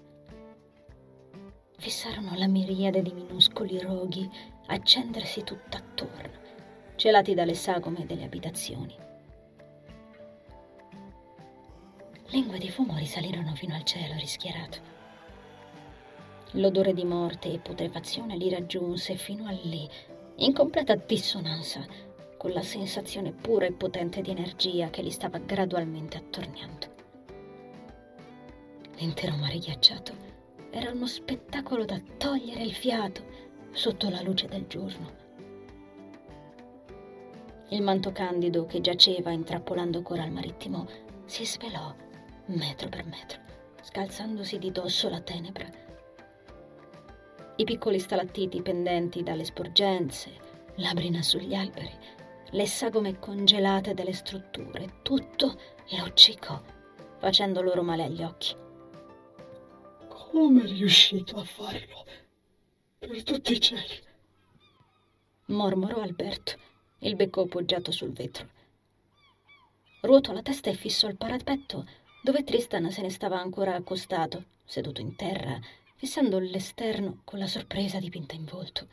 Fissarono 1.77 2.37
la 2.37 2.49
miriade 2.49 3.03
di 3.03 3.13
minuscoli 3.13 3.79
roghi 3.79 4.27
accendersi 4.69 5.45
tutt'attorno 5.45 6.39
celati 6.97 7.35
dalle 7.35 7.55
sagome 7.55 8.07
delle 8.07 8.25
abitazioni. 8.25 9.09
Lingue 12.31 12.59
di 12.59 12.71
fumo 12.71 12.97
risalirono 12.97 13.55
fino 13.55 13.75
al 13.75 13.83
cielo 13.83 14.15
rischiarato. 14.15 14.79
L'odore 16.53 16.93
di 16.93 17.05
morte 17.05 17.53
e 17.53 17.59
putrefazione 17.59 18.37
li 18.37 18.49
raggiunse 18.49 19.17
fino 19.17 19.47
a 19.47 19.51
lì, 19.51 19.89
in 20.37 20.53
completa 20.53 20.95
dissonanza 20.95 21.85
con 22.37 22.53
la 22.53 22.63
sensazione 22.63 23.33
pura 23.33 23.67
e 23.67 23.73
potente 23.73 24.21
di 24.21 24.31
energia 24.31 24.91
che 24.91 25.03
li 25.03 25.11
stava 25.11 25.39
gradualmente 25.39 26.17
attorniando. 26.17 26.87
L'intero 28.97 29.37
mare 29.37 29.59
ghiacciato 29.59 30.15
era 30.71 30.91
uno 30.91 31.07
spettacolo 31.07 31.85
da 31.85 32.01
togliere 32.17 32.63
il 32.63 32.75
fiato 32.75 33.23
sotto 33.73 34.09
la 34.09 34.23
luce 34.23 34.47
del 34.47 34.67
giorno 34.67 35.29
il 37.73 37.83
manto 37.83 38.11
candido 38.11 38.67
che 38.67 38.81
giaceva 38.81 39.31
intrappolando 39.31 40.03
coral 40.03 40.33
marittimo 40.33 40.89
si 41.25 41.45
svelò 41.45 41.95
metro 42.57 42.89
per 42.89 43.05
metro, 43.05 43.41
scalzandosi 43.83 44.59
di 44.59 44.71
dosso 44.71 45.09
la 45.09 45.21
tenebra. 45.21 45.69
I 47.57 47.65
piccoli 47.65 47.99
stalattiti 47.99 48.63
pendenti 48.63 49.23
dalle 49.23 49.45
sporgenze, 49.45 50.31
la 50.77 50.93
brina 50.95 51.23
sugli 51.23 51.55
alberi, 51.55 51.93
le 52.51 52.67
sagome 52.67 53.19
congelate 53.19 53.95
delle 53.95 54.13
strutture, 54.13 55.01
tutto 55.03 55.59
luccicò, 55.99 56.61
facendo 57.19 57.61
loro 57.61 57.83
male 57.83 58.05
agli 58.05 58.23
occhi. 58.23 58.55
Come 60.09 60.63
è 60.63 60.67
riuscito 60.67 61.37
a 61.37 61.45
farlo? 61.45 62.05
Per 62.99 63.23
tutti 63.23 63.53
i 63.53 63.61
cieli! 63.61 64.09
mormorò 65.47 66.01
Alberto 66.01 66.69
il 67.01 67.17
becco 67.17 67.43
appoggiato 67.43 67.91
sul 67.91 68.13
vetro. 68.13 68.49
Ruotò 70.03 70.33
la 70.33 70.43
testa 70.43 70.71
e 70.71 70.75
fissò 70.75 71.09
il 71.09 71.17
parapetto 71.17 71.87
dove 72.23 72.45
Tristan 72.45 72.91
se 72.91 73.03
ne 73.03 73.11
stava 73.11 73.41
ancora 73.41 73.75
accostato, 73.75 74.45
seduto 74.65 75.01
in 75.01 75.17
terra, 75.17 75.59
fissando 75.97 76.39
l'esterno 76.39 77.21
con 77.25 77.39
la 77.39 77.47
sorpresa 77.47 77.99
dipinta 77.99 78.35
in 78.35 78.45
volto. 78.45 78.87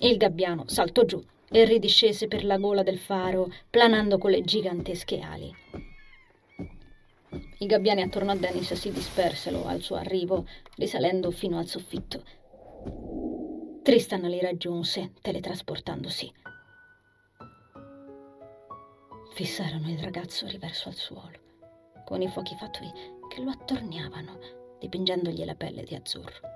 Il 0.00 0.16
gabbiano 0.16 0.64
saltò 0.66 1.04
giù 1.04 1.22
e 1.50 1.64
ridiscese 1.64 2.26
per 2.26 2.44
la 2.44 2.58
gola 2.58 2.82
del 2.82 2.98
faro, 2.98 3.52
planando 3.70 4.18
con 4.18 4.30
le 4.30 4.42
gigantesche 4.42 5.20
ali. 5.20 5.54
I 7.58 7.66
gabbiani 7.66 8.02
attorno 8.02 8.32
a 8.32 8.36
Dennis 8.36 8.72
si 8.74 8.90
dispersero 8.90 9.64
al 9.66 9.80
suo 9.80 9.96
arrivo, 9.96 10.46
risalendo 10.76 11.30
fino 11.30 11.58
al 11.58 11.66
soffitto. 11.66 12.22
Tristan 13.82 14.22
li 14.22 14.40
raggiunse, 14.40 15.12
teletrasportandosi 15.20 16.32
fissarono 19.34 19.90
il 19.90 19.98
ragazzo 19.98 20.46
riverso 20.46 20.88
al 20.88 20.94
suolo, 20.94 21.38
con 22.04 22.22
i 22.22 22.28
fuochi 22.28 22.54
fatui 22.56 22.90
che 23.28 23.42
lo 23.42 23.50
attorniavano, 23.50 24.38
dipingendogli 24.78 25.44
la 25.44 25.54
pelle 25.54 25.82
di 25.82 25.94
azzurro. 25.94 26.52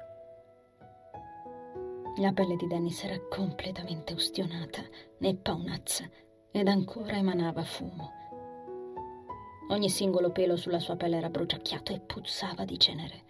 La 2.19 2.33
pelle 2.33 2.57
di 2.57 2.67
Dennis 2.67 3.05
era 3.05 3.19
completamente 3.29 4.13
ustionata 4.13 4.83
e 5.21 5.35
paonazza 5.37 6.05
ed 6.51 6.67
ancora 6.67 7.17
emanava 7.17 7.63
fumo. 7.63 8.13
Ogni 9.69 9.89
singolo 9.89 10.33
pelo 10.33 10.57
sulla 10.57 10.81
sua 10.81 10.97
pelle 10.97 11.17
era 11.17 11.29
bruciacchiato 11.29 11.93
e 11.93 12.01
puzzava 12.01 12.65
di 12.65 12.79
cenere. 12.79 13.23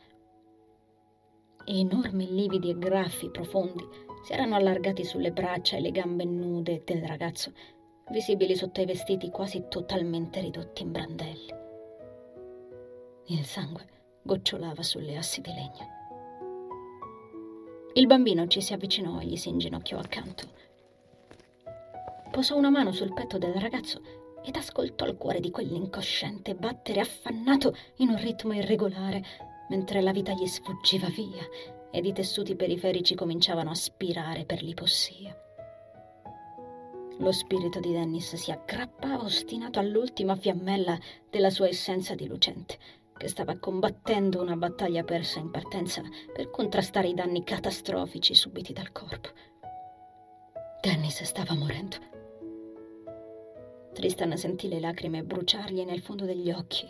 Enormi 1.67 2.33
lividi 2.33 2.71
e 2.71 2.79
graffi 2.79 3.29
profondi 3.31 3.87
si 4.25 4.33
erano 4.33 4.55
allargati 4.55 5.05
sulle 5.05 5.33
braccia 5.33 5.77
e 5.77 5.81
le 5.81 5.91
gambe 5.91 6.25
nude 6.25 6.83
del 6.85 7.03
ragazzo, 7.03 7.53
visibili 8.11 8.57
sotto 8.57 8.81
i 8.81 8.87
vestiti 8.87 9.31
quasi 9.31 9.67
totalmente 9.69 10.41
ridotti 10.41 10.83
in 10.83 10.93
brandelli. 10.93 11.67
Il 13.31 13.45
sangue 13.45 13.87
gocciolava 14.23 14.83
sulle 14.83 15.15
assi 15.15 15.43
di 15.43 15.53
legno. 15.53 15.97
Il 17.93 18.07
bambino 18.07 18.47
ci 18.47 18.63
si 18.63 18.73
avvicinò 18.73 19.21
e 19.21 19.27
gli 19.27 19.37
si 19.37 19.51
inginocchiò 19.51 19.99
accanto. 19.99 20.49
Posò 22.31 22.57
una 22.57 22.71
mano 22.71 22.91
sul 22.93 23.13
petto 23.13 23.37
del 23.37 23.53
ragazzo 23.55 24.01
ed 24.43 24.57
ascoltò 24.57 25.05
il 25.07 25.19
cuore 25.19 25.41
di 25.41 25.51
quell'incosciente 25.51 26.55
battere 26.55 27.01
affannato 27.01 27.77
in 27.97 28.09
un 28.09 28.17
ritmo 28.17 28.55
irregolare, 28.55 29.23
mentre 29.69 30.01
la 30.01 30.13
vita 30.13 30.33
gli 30.33 30.47
sfuggiva 30.47 31.09
via 31.09 31.47
ed 31.91 32.07
i 32.07 32.15
tessuti 32.15 32.57
periferici 32.57 33.15
cominciavano 33.15 33.71
a 33.71 33.75
spirare 33.75 34.47
per 34.47 34.63
l'ipossia. 34.63 35.37
Lo 37.19 37.33
spirito 37.33 37.79
di 37.79 37.93
Dennis 37.93 38.37
si 38.37 38.51
aggrappava 38.53 39.25
ostinato 39.25 39.81
all'ultima 39.81 40.35
fiammella 40.35 40.99
della 41.29 41.51
sua 41.51 41.69
essenza 41.69 42.15
di 42.15 42.27
lucente 42.27 42.79
che 43.19 43.29
stava 43.29 43.59
combattendo 43.59 44.41
una 44.41 44.57
battaglia 44.57 45.05
persa 45.05 45.39
in 45.39 45.51
partenza 45.51 46.03
per 46.33 46.51
contrastare 46.51 47.09
i 47.09 47.15
danni 47.15 47.45
catastrofici 47.45 48.35
subiti 48.35 48.73
dal 48.73 48.93
corpo. 48.93 49.29
Dennis 50.81 51.23
stava 51.25 51.55
morendo. 51.55 51.97
Tristan 53.93 54.37
sentì 54.37 54.69
le 54.69 54.81
lacrime 54.81 55.25
bruciargli 55.25 55.85
nel 55.85 56.01
fondo 56.01 56.25
degli 56.25 56.51
occhi 56.51 56.87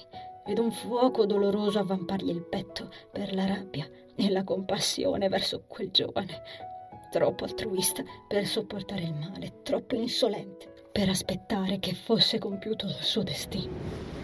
ed 0.47 0.58
un 0.58 0.70
fuoco 0.70 1.26
doloroso 1.26 1.78
avvampargli 1.78 2.30
il 2.30 2.44
petto 2.44 2.90
per 3.11 3.35
la 3.35 3.47
rabbia 3.47 3.88
e 4.14 4.30
la 4.30 4.44
compassione 4.44 5.28
verso 5.28 5.64
quel 5.66 5.90
giovane, 5.90 6.42
troppo 7.11 7.44
altruista 7.44 8.02
per 8.26 8.47
sopportare 8.47 9.02
il 9.02 9.14
male, 9.14 9.62
troppo 9.62 9.94
insolente 9.94 10.87
per 10.92 11.08
aspettare 11.08 11.78
che 11.78 11.94
fosse 11.94 12.38
compiuto 12.38 12.87
il 12.87 12.97
suo 13.00 13.23
destino. 13.23 14.17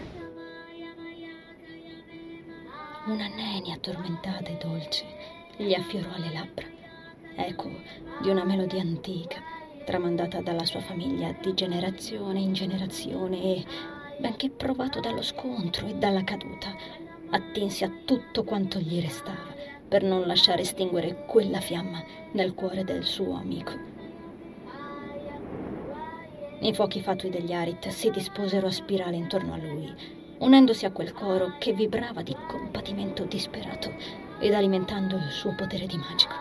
Una 3.07 3.27
nenia 3.27 3.77
tormentata 3.77 4.49
e 4.49 4.57
dolce 4.57 5.05
gli 5.57 5.75
affiorò 5.75 6.09
alle 6.15 6.33
labbra, 6.33 6.65
eco 7.35 7.69
di 8.19 8.29
una 8.29 8.43
melodia 8.43 8.81
antica, 8.81 9.43
tramandata 9.85 10.41
dalla 10.41 10.65
sua 10.65 10.79
famiglia 10.79 11.31
di 11.39 11.53
generazione 11.53 12.39
in 12.39 12.53
generazione 12.53 13.43
e, 13.43 13.65
benché 14.17 14.49
provato 14.49 15.01
dallo 15.01 15.21
scontro 15.21 15.85
e 15.85 15.93
dalla 15.93 16.23
caduta, 16.23 16.75
attinse 17.29 17.85
a 17.85 17.91
tutto 18.05 18.43
quanto 18.43 18.79
gli 18.79 18.99
restava 18.99 19.53
per 19.87 20.01
non 20.01 20.25
lasciare 20.25 20.63
estinguere 20.63 21.25
quella 21.27 21.59
fiamma 21.59 22.03
nel 22.31 22.55
cuore 22.55 22.83
del 22.83 23.03
suo 23.03 23.35
amico. 23.35 23.73
I 26.61 26.73
fuochi 26.73 27.01
fatui 27.01 27.29
degli 27.29 27.53
Arit 27.53 27.87
si 27.89 28.09
disposero 28.09 28.65
a 28.65 28.71
spirale 28.71 29.15
intorno 29.15 29.53
a 29.53 29.57
lui, 29.57 30.23
unendosi 30.45 30.85
a 30.85 30.91
quel 30.91 31.11
coro 31.11 31.55
che 31.57 31.73
vibrava 31.73 32.21
di 32.21 32.35
compatimento 32.47 33.25
disperato 33.25 33.91
ed 34.39 34.53
alimentando 34.53 35.15
il 35.15 35.31
suo 35.31 35.55
potere 35.55 35.87
di 35.87 35.97
magico. 35.97 36.35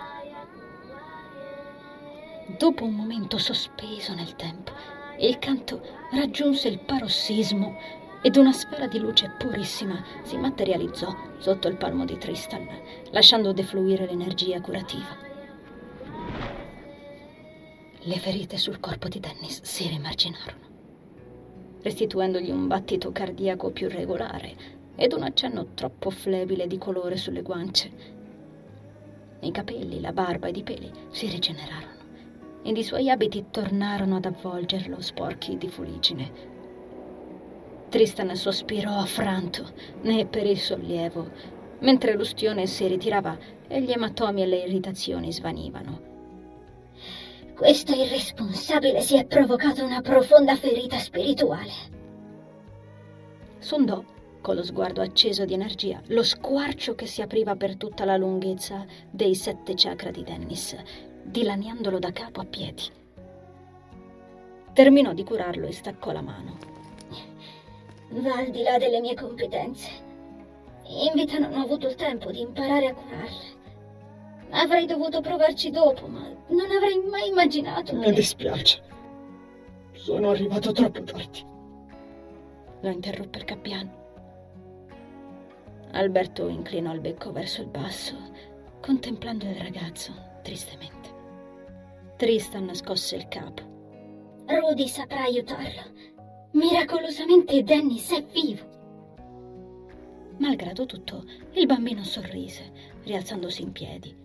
Dopo 2.59 2.85
un 2.85 2.93
momento 2.93 3.39
sospeso 3.39 4.15
nel 4.15 4.37
tempo, 4.37 4.73
il 5.19 5.39
canto 5.39 5.81
raggiunse 6.13 6.69
il 6.69 6.81
parossismo 6.81 8.03
ed 8.21 8.37
una 8.37 8.53
sfera 8.53 8.87
di 8.87 8.99
luce 8.99 9.35
purissima 9.39 10.03
si 10.23 10.37
materializzò 10.37 11.15
sotto 11.39 11.69
il 11.69 11.77
palmo 11.77 12.05
di 12.05 12.19
Tristan, 12.19 12.69
lasciando 13.11 13.53
defluire 13.53 14.07
l'energia 14.07 14.61
curativa. 14.61 15.17
Le 18.07 18.19
ferite 18.19 18.59
sul 18.59 18.81
corpo 18.81 19.09
di 19.09 19.19
Dennis 19.19 19.63
si 19.63 19.89
rimarginarono 19.89 20.74
restituendogli 21.85 22.51
un 22.51 22.67
battito 22.67 23.13
cardiaco 23.13 23.71
più 23.71 23.91
regolare 23.91 24.83
ed 24.97 25.13
un 25.13 25.23
accenno 25.23 25.75
troppo 25.75 26.09
flebile 26.09 26.67
di 26.67 26.79
colore 26.79 27.19
sulle 27.19 27.43
guance. 27.43 27.91
I 29.41 29.51
capelli, 29.51 30.01
la 30.01 30.13
barba 30.13 30.49
ed 30.49 30.57
i 30.57 30.63
peli 30.63 30.91
si 31.11 31.27
rigenerarono 31.29 31.93
ed 32.63 32.79
i 32.79 32.83
suoi 32.83 33.11
abiti 33.11 33.45
tornarono 33.51 34.17
ad 34.17 34.25
avvolgerlo 34.25 34.99
sporchi 35.03 35.59
di 35.59 35.69
fuligine. 35.69 36.33
Tristan 37.91 38.35
sospirò 38.35 38.97
affranto 38.97 39.71
né 40.01 40.25
per 40.25 40.47
il 40.47 40.59
sollievo, 40.59 41.31
mentre 41.81 42.15
l'ustione 42.15 42.67
si 42.67 42.87
ritirava 42.87 43.37
e 43.69 43.83
gli 43.83 43.91
ematomi 43.91 44.43
e 44.43 44.47
le 44.47 44.65
irritazioni 44.65 45.31
svanivano. 45.31 46.14
Questo 47.55 47.95
irresponsabile 47.95 49.01
si 49.01 49.17
è 49.17 49.27
provocato 49.27 49.85
una 49.85 50.01
profonda 50.01 50.57
ferita 50.57 50.99
spirituale. 50.99 51.71
Sondò, 53.59 54.03
con 54.41 54.57
lo 54.57 54.65
sguardo 54.65 55.01
acceso 55.01 55.45
di 55.45 55.55
energia, 55.55 56.03
lo 56.09 56.25
squarcio 56.25 56.97
che 56.97 57.07
si 57.07 57.23
apriva 57.23 57.55
per 57.55 57.77
tutta 57.77 58.05
la 58.05 58.17
lunghezza 58.17 58.85
dei 59.09 59.37
sette 59.37 59.75
chakra 59.77 60.11
di 60.11 60.25
Dennis, 60.25 60.77
dilaniandolo 61.23 62.01
da 62.01 62.11
capo 62.11 62.41
a 62.41 62.45
piedi. 62.45 62.83
Terminò 64.73 65.13
di 65.13 65.23
curarlo 65.23 65.69
e 65.69 65.73
staccò 65.73 66.11
la 66.11 66.23
mano. 66.23 66.59
Va 68.09 68.35
al 68.35 68.51
di 68.51 68.63
là 68.63 68.79
delle 68.79 69.01
mie 69.01 69.15
competenze. 69.15 69.91
In 70.89 71.13
vita 71.15 71.39
non 71.39 71.55
ho 71.55 71.63
avuto 71.63 71.87
il 71.87 71.95
tempo 71.95 72.33
di 72.33 72.41
imparare 72.41 72.89
a 72.89 72.95
curarle. 72.95 73.54
Avrei 74.57 74.87
dovuto 74.87 75.21
provarci 75.21 75.71
dopo, 75.71 76.07
ma 76.07 76.21
non 76.49 76.71
avrei 76.71 77.03
mai 77.11 77.29
immaginato. 77.29 77.97
Mi 77.97 78.13
dispiace. 78.13 78.81
Sono 79.93 80.31
arrivato 80.31 80.71
troppo 80.71 81.03
tardi. 81.03 81.45
Lo 82.81 82.89
interruppe 82.89 83.39
il 83.39 83.45
cappiano. 83.45 84.03
Alberto 85.91 86.47
inclinò 86.49 86.95
il 86.95 87.01
becco 87.01 87.33
verso 87.33 87.63
il 87.63 87.67
basso, 87.67 88.15
contemplando 88.81 89.45
il 89.45 89.57
ragazzo 89.57 90.13
tristemente. 90.43 91.13
Tristan 92.17 92.73
scosse 92.75 93.17
il 93.17 93.27
capo. 93.27 93.63
Rudy 94.47 94.87
saprà 94.87 95.23
aiutarlo. 95.23 95.83
Miracolosamente 96.53 97.65
Dennis 97.65 98.13
è 98.13 98.23
vivo. 98.23 98.73
Malgrado 100.39 100.87
tutto, 100.87 101.25
il 101.53 101.67
bambino 101.67 102.05
sorrise, 102.05 102.71
rialzandosi 103.03 103.63
in 103.63 103.73
piedi 103.73 104.23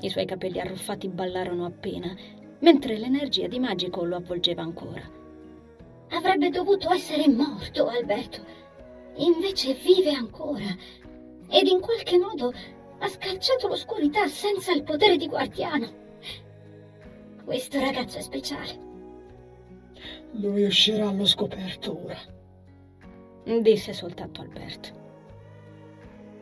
i 0.00 0.10
suoi 0.10 0.26
capelli 0.26 0.60
arruffati 0.60 1.08
ballarono 1.08 1.64
appena, 1.64 2.14
mentre 2.60 2.98
l'energia 2.98 3.46
di 3.46 3.58
Magico 3.58 4.04
lo 4.04 4.16
avvolgeva 4.16 4.62
ancora. 4.62 5.02
Avrebbe 6.10 6.50
dovuto 6.50 6.92
essere 6.92 7.28
morto, 7.28 7.86
Alberto. 7.88 8.44
Invece 9.16 9.74
vive 9.74 10.12
ancora. 10.12 10.66
Ed 11.48 11.66
in 11.66 11.80
qualche 11.80 12.18
modo 12.18 12.52
ha 12.98 13.08
scacciato 13.08 13.68
l'oscurità 13.68 14.26
senza 14.28 14.72
il 14.72 14.82
potere 14.82 15.16
di 15.16 15.26
guardiano. 15.26 16.04
Questo 17.44 17.78
ragazzo 17.78 18.18
è 18.18 18.20
speciale. 18.20 18.84
Lui 20.32 20.64
uscirà 20.64 21.08
allo 21.08 21.26
scoperto 21.26 21.98
ora. 22.04 22.18
Disse 23.60 23.92
soltanto 23.92 24.40
Alberto. 24.40 25.04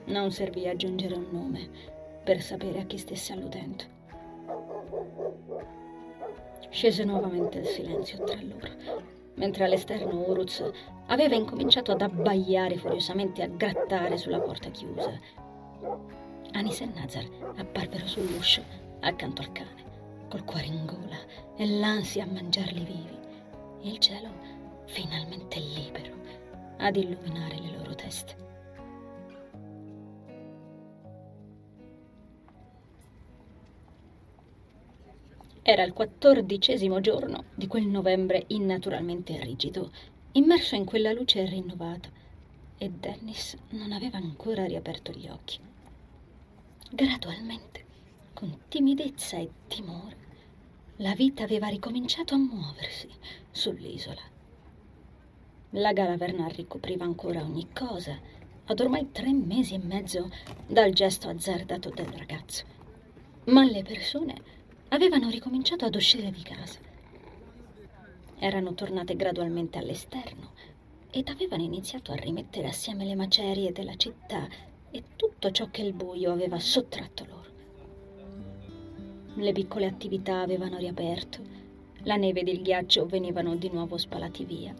Non 0.06 0.30
servì 0.32 0.66
aggiungere 0.68 1.14
un 1.14 1.26
nome 1.30 1.93
per 2.24 2.40
sapere 2.40 2.80
a 2.80 2.84
chi 2.84 2.96
stesse 2.96 3.32
alludendo. 3.32 3.84
Scese 6.70 7.04
nuovamente 7.04 7.58
il 7.58 7.66
silenzio 7.66 8.24
tra 8.24 8.40
loro, 8.40 8.68
mentre 9.34 9.64
all'esterno 9.64 10.28
Uruz 10.28 10.64
aveva 11.06 11.36
incominciato 11.36 11.92
ad 11.92 12.00
abbaiare 12.00 12.76
furiosamente 12.76 13.42
e 13.42 13.44
a 13.44 13.48
grattare 13.48 14.16
sulla 14.16 14.40
porta 14.40 14.70
chiusa. 14.70 15.12
Anis 16.52 16.80
e 16.80 16.86
Nazar 16.86 17.28
apparvero 17.56 18.06
sull'uscio 18.06 18.62
accanto 19.00 19.42
al 19.42 19.52
cane, 19.52 19.84
col 20.28 20.44
cuore 20.44 20.66
in 20.66 20.86
gola 20.86 21.18
e 21.56 21.66
l'ansia 21.66 22.24
a 22.24 22.28
mangiarli 22.32 22.84
vivi, 22.84 23.18
il 23.82 23.98
cielo 23.98 24.30
finalmente 24.86 25.60
libero 25.60 26.14
ad 26.78 26.96
illuminare 26.96 27.58
le 27.60 27.76
loro 27.76 27.94
teste. 27.94 28.43
Era 35.66 35.82
il 35.82 35.94
quattordicesimo 35.94 37.00
giorno 37.00 37.44
di 37.54 37.66
quel 37.66 37.86
novembre 37.86 38.44
innaturalmente 38.48 39.42
rigido, 39.42 39.90
immerso 40.32 40.74
in 40.74 40.84
quella 40.84 41.10
luce 41.10 41.42
rinnovata, 41.46 42.10
e 42.76 42.90
Dennis 42.90 43.56
non 43.70 43.92
aveva 43.92 44.18
ancora 44.18 44.66
riaperto 44.66 45.10
gli 45.12 45.26
occhi. 45.26 45.58
Gradualmente 46.90 47.82
con 48.34 48.58
timidezza 48.68 49.38
e 49.38 49.48
timore, 49.66 50.16
la 50.96 51.14
vita 51.14 51.44
aveva 51.44 51.68
ricominciato 51.68 52.34
a 52.34 52.38
muoversi 52.38 53.08
sull'isola. 53.50 54.20
La 55.70 55.94
Galaverna 55.94 56.46
ricopriva 56.48 57.06
ancora 57.06 57.40
ogni 57.40 57.68
cosa, 57.72 58.18
ad 58.66 58.80
ormai 58.80 59.12
tre 59.12 59.32
mesi 59.32 59.72
e 59.72 59.78
mezzo 59.78 60.30
dal 60.66 60.92
gesto 60.92 61.30
azzardato 61.30 61.88
del 61.88 62.08
ragazzo. 62.08 62.64
Ma 63.44 63.64
le 63.64 63.82
persone 63.82 64.53
avevano 64.94 65.28
ricominciato 65.28 65.84
ad 65.84 65.94
uscire 65.96 66.30
di 66.30 66.42
casa. 66.42 66.78
Erano 68.38 68.74
tornate 68.74 69.16
gradualmente 69.16 69.78
all'esterno 69.78 70.52
ed 71.10 71.28
avevano 71.28 71.64
iniziato 71.64 72.12
a 72.12 72.16
rimettere 72.16 72.68
assieme 72.68 73.04
le 73.04 73.16
macerie 73.16 73.72
della 73.72 73.96
città 73.96 74.46
e 74.92 75.02
tutto 75.16 75.50
ciò 75.50 75.68
che 75.70 75.82
il 75.82 75.92
buio 75.92 76.30
aveva 76.30 76.60
sottratto 76.60 77.24
loro. 77.26 77.42
Le 79.34 79.52
piccole 79.52 79.86
attività 79.86 80.40
avevano 80.40 80.78
riaperto, 80.78 81.40
la 82.04 82.14
neve 82.14 82.40
ed 82.40 82.48
il 82.48 82.62
ghiaccio 82.62 83.06
venivano 83.06 83.56
di 83.56 83.70
nuovo 83.70 83.96
spalati 83.96 84.44
via. 84.44 84.72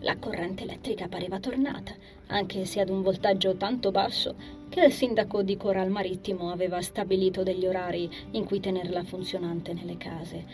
La 0.00 0.18
corrente 0.18 0.64
elettrica 0.64 1.08
pareva 1.08 1.40
tornata, 1.40 1.94
anche 2.28 2.64
se 2.64 2.80
ad 2.80 2.88
un 2.88 3.02
voltaggio 3.02 3.56
tanto 3.56 3.90
basso 3.90 4.34
che 4.68 4.84
il 4.84 4.92
sindaco 4.92 5.42
di 5.42 5.56
Coral 5.56 5.90
Marittimo 5.90 6.50
aveva 6.50 6.80
stabilito 6.80 7.42
degli 7.42 7.66
orari 7.66 8.10
in 8.32 8.44
cui 8.44 8.60
tenerla 8.60 9.04
funzionante 9.04 9.72
nelle 9.72 9.96
case. 9.96 10.44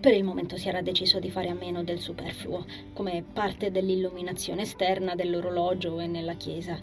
Per 0.00 0.12
il 0.12 0.24
momento 0.24 0.56
si 0.56 0.68
era 0.68 0.82
deciso 0.82 1.18
di 1.18 1.30
fare 1.30 1.48
a 1.48 1.54
meno 1.54 1.82
del 1.82 1.98
superfluo, 1.98 2.64
come 2.92 3.24
parte 3.32 3.70
dell'illuminazione 3.70 4.62
esterna 4.62 5.14
dell'orologio 5.14 5.98
e 6.00 6.06
nella 6.06 6.34
chiesa. 6.34 6.78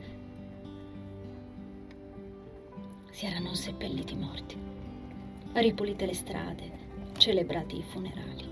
Si 3.12 3.26
erano 3.26 3.54
seppelliti 3.54 4.16
morti, 4.16 4.58
ripulite 5.54 6.06
le 6.06 6.14
strade, 6.14 6.72
celebrati 7.18 7.78
i 7.78 7.84
funerali 7.84 8.52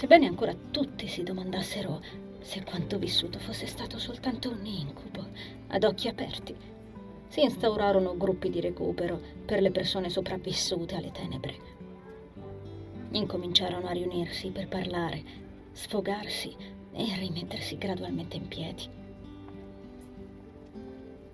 sebbene 0.00 0.26
ancora 0.26 0.54
tutti 0.70 1.06
si 1.06 1.22
domandassero 1.22 2.00
se 2.40 2.64
quanto 2.64 2.98
vissuto 2.98 3.38
fosse 3.38 3.66
stato 3.66 3.98
soltanto 3.98 4.50
un 4.50 4.64
incubo, 4.64 5.26
ad 5.68 5.84
occhi 5.84 6.08
aperti, 6.08 6.54
si 7.28 7.42
instaurarono 7.42 8.16
gruppi 8.16 8.50
di 8.50 8.60
recupero 8.60 9.20
per 9.44 9.60
le 9.60 9.70
persone 9.70 10.10
sopravvissute 10.10 10.96
alle 10.96 11.12
tenebre. 11.12 11.54
Incominciarono 13.12 13.86
a 13.86 13.92
riunirsi 13.92 14.50
per 14.50 14.68
parlare, 14.68 15.22
sfogarsi 15.72 16.54
e 16.92 17.14
rimettersi 17.16 17.78
gradualmente 17.78 18.36
in 18.36 18.48
piedi. 18.48 18.88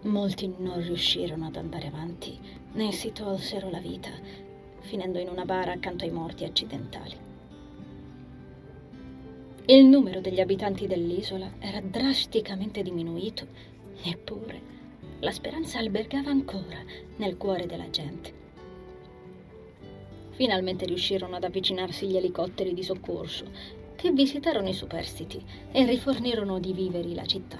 Molti 0.02 0.54
non 0.58 0.82
riuscirono 0.82 1.46
ad 1.46 1.56
andare 1.56 1.86
avanti 1.86 2.38
né 2.72 2.92
si 2.92 3.12
tolsero 3.12 3.70
la 3.70 3.80
vita, 3.80 4.10
finendo 4.80 5.18
in 5.18 5.28
una 5.28 5.44
bara 5.44 5.72
accanto 5.72 6.04
ai 6.04 6.10
morti 6.10 6.44
accidentali. 6.44 7.25
Il 9.68 9.84
numero 9.84 10.20
degli 10.20 10.38
abitanti 10.38 10.86
dell'isola 10.86 11.54
era 11.58 11.80
drasticamente 11.80 12.84
diminuito, 12.84 13.48
eppure 14.00 14.60
la 15.18 15.32
speranza 15.32 15.80
albergava 15.80 16.30
ancora 16.30 16.78
nel 17.16 17.36
cuore 17.36 17.66
della 17.66 17.90
gente. 17.90 18.32
Finalmente 20.30 20.84
riuscirono 20.84 21.34
ad 21.34 21.42
avvicinarsi 21.42 22.06
gli 22.06 22.16
elicotteri 22.16 22.74
di 22.74 22.84
soccorso 22.84 23.44
che 23.96 24.12
visitarono 24.12 24.68
i 24.68 24.72
superstiti 24.72 25.42
e 25.72 25.84
rifornirono 25.84 26.60
di 26.60 26.72
viveri 26.72 27.12
la 27.12 27.26
città. 27.26 27.58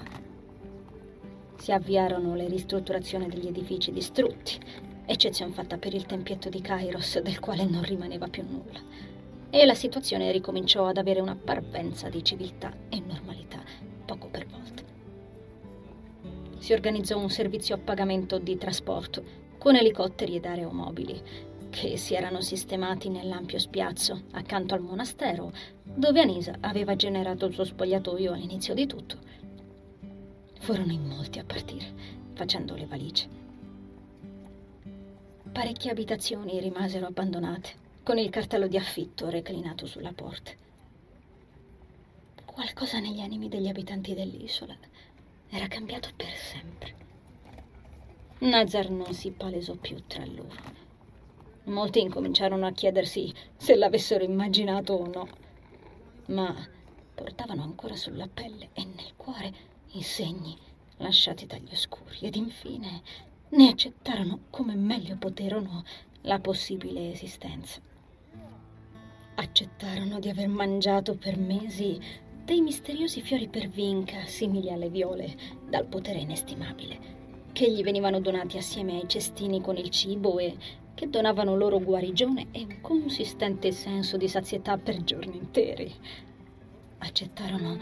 Si 1.57 1.73
avviarono 1.73 2.35
le 2.35 2.47
ristrutturazioni 2.47 3.27
degli 3.27 3.47
edifici 3.47 3.91
distrutti, 3.91 4.57
eccezione 5.05 5.51
fatta 5.51 5.77
per 5.77 5.93
il 5.93 6.05
tempietto 6.05 6.47
di 6.47 6.61
Kairos 6.61 7.19
del 7.19 7.41
quale 7.41 7.65
non 7.65 7.83
rimaneva 7.83 8.29
più 8.29 8.43
nulla 8.49 8.96
e 9.49 9.65
la 9.65 9.73
situazione 9.73 10.31
ricominciò 10.31 10.87
ad 10.87 10.97
avere 10.97 11.21
una 11.21 11.35
parvenza 11.35 12.09
di 12.09 12.23
civiltà 12.23 12.73
e 12.89 12.99
normalità 12.99 13.59
poco 14.05 14.27
per 14.27 14.45
volta. 14.47 14.83
Si 16.57 16.73
organizzò 16.73 17.17
un 17.17 17.29
servizio 17.29 17.75
a 17.75 17.79
pagamento 17.79 18.39
di 18.39 18.57
trasporto 18.57 19.45
con 19.57 19.75
elicotteri 19.75 20.35
ed 20.35 20.45
aeromobili 20.45 21.21
che 21.69 21.97
si 21.97 22.13
erano 22.13 22.41
sistemati 22.41 23.09
nell'ampio 23.09 23.59
spiazzo 23.59 24.23
accanto 24.31 24.73
al 24.73 24.81
monastero 24.81 25.51
dove 25.83 26.21
Anisa 26.21 26.55
aveva 26.61 26.95
generato 26.95 27.45
il 27.45 27.53
suo 27.53 27.63
spogliatoio 27.63 28.33
all'inizio 28.33 28.73
di 28.73 28.85
tutto. 28.85 29.17
Furono 30.59 30.91
in 30.91 31.05
molti 31.05 31.39
a 31.39 31.43
partire, 31.45 31.85
facendo 32.33 32.75
le 32.75 32.85
valigie. 32.85 33.27
Parecchie 35.51 35.91
abitazioni 35.91 36.59
rimasero 36.59 37.05
abbandonate 37.05 37.85
con 38.07 38.17
il 38.17 38.29
cartello 38.29 38.69
di 38.69 38.77
affitto 38.77 39.29
reclinato 39.29 39.85
sulla 39.85 40.13
porta. 40.13 40.51
Qualcosa 42.45 42.99
negli 42.99 43.19
animi 43.19 43.49
degli 43.49 43.67
abitanti 43.67 44.13
dell'isola 44.13 44.77
era 45.49 45.67
cambiato 45.67 46.11
per 46.15 46.33
sempre. 46.33 46.95
Nazar 48.37 48.91
non 48.91 49.13
si 49.13 49.31
palesò 49.31 49.75
più 49.75 50.01
tra 50.07 50.23
loro. 50.25 50.55
Molti 51.65 51.99
incominciarono 51.99 52.65
a 52.65 52.71
chiedersi 52.71 53.33
se 53.57 53.75
l'avessero 53.75 54.23
immaginato 54.23 54.93
o 54.93 55.05
no, 55.05 55.27
ma 56.27 56.55
portavano 57.13 57.63
ancora 57.63 57.97
sulla 57.97 58.29
pelle 58.33 58.69
e 58.71 58.85
nel 58.85 59.15
cuore 59.17 59.53
i 59.95 60.01
segni 60.01 60.57
lasciati 60.99 61.45
dagli 61.45 61.73
oscuri 61.73 62.19
ed 62.21 62.37
infine 62.37 63.01
ne 63.49 63.67
accettarono 63.67 64.43
come 64.49 64.75
meglio 64.75 65.17
poterono 65.17 65.83
la 66.21 66.39
possibile 66.39 67.11
esistenza 67.11 67.81
accettarono 69.39 70.19
di 70.19 70.29
aver 70.29 70.47
mangiato 70.47 71.15
per 71.15 71.37
mesi 71.37 71.99
dei 72.43 72.61
misteriosi 72.61 73.21
fiori 73.21 73.47
per 73.47 73.67
vinca 73.67 74.25
simili 74.25 74.71
alle 74.71 74.89
viole 74.89 75.35
dal 75.67 75.85
potere 75.85 76.19
inestimabile, 76.19 76.97
che 77.51 77.71
gli 77.71 77.83
venivano 77.83 78.19
donati 78.19 78.57
assieme 78.57 78.93
ai 78.99 79.07
cestini 79.07 79.61
con 79.61 79.77
il 79.77 79.89
cibo 79.89 80.39
e 80.39 80.55
che 80.93 81.09
donavano 81.09 81.55
loro 81.55 81.79
guarigione 81.79 82.47
e 82.51 82.61
un 82.61 82.81
consistente 82.81 83.71
senso 83.71 84.17
di 84.17 84.27
sazietà 84.27 84.77
per 84.77 85.03
giorni 85.03 85.37
interi. 85.37 85.93
Accettarono 86.99 87.77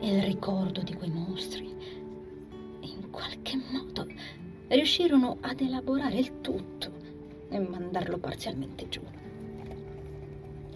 il 0.00 0.22
ricordo 0.22 0.82
di 0.82 0.94
quei 0.94 1.10
mostri 1.10 1.74
in 2.80 3.10
qualche 3.10 3.56
modo 3.70 4.06
riuscirono 4.68 5.36
ad 5.40 5.60
elaborare 5.60 6.18
il 6.18 6.40
tutto 6.40 6.90
e 7.50 7.58
mandarlo 7.58 8.18
parzialmente 8.18 8.88
giù. 8.88 9.17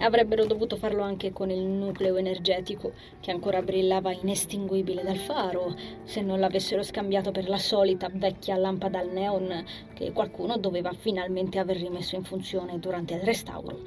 Avrebbero 0.02 0.44
dovuto 0.46 0.76
farlo 0.76 1.02
anche 1.02 1.32
con 1.32 1.48
il 1.50 1.60
nucleo 1.60 2.16
energetico, 2.16 2.92
che 3.20 3.30
ancora 3.30 3.62
brillava 3.62 4.10
inestinguibile 4.10 5.04
dal 5.04 5.16
faro, 5.16 5.76
se 6.02 6.20
non 6.22 6.40
l'avessero 6.40 6.82
scambiato 6.82 7.30
per 7.30 7.48
la 7.48 7.58
solita 7.58 8.08
vecchia 8.12 8.56
lampada 8.56 8.98
al 8.98 9.12
neon 9.12 9.64
che 9.94 10.10
qualcuno 10.10 10.58
doveva 10.58 10.92
finalmente 10.92 11.60
aver 11.60 11.76
rimesso 11.76 12.16
in 12.16 12.24
funzione 12.24 12.80
durante 12.80 13.14
il 13.14 13.20
restauro. 13.20 13.78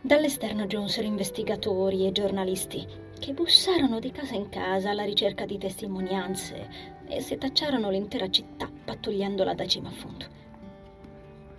Dall'esterno 0.00 0.66
giunsero 0.66 1.06
investigatori 1.06 2.06
e 2.06 2.12
giornalisti 2.12 2.86
che 3.18 3.34
bussarono 3.34 3.98
di 3.98 4.10
casa 4.10 4.34
in 4.34 4.48
casa 4.48 4.90
alla 4.90 5.04
ricerca 5.04 5.44
di 5.44 5.58
testimonianze 5.58 6.96
e 7.06 7.20
setacciarono 7.20 7.90
l'intera 7.90 8.30
città 8.30 8.70
pattugliandola 8.84 9.52
da 9.52 9.66
cima 9.66 9.90
a 9.90 9.92
fondo. 9.92 10.24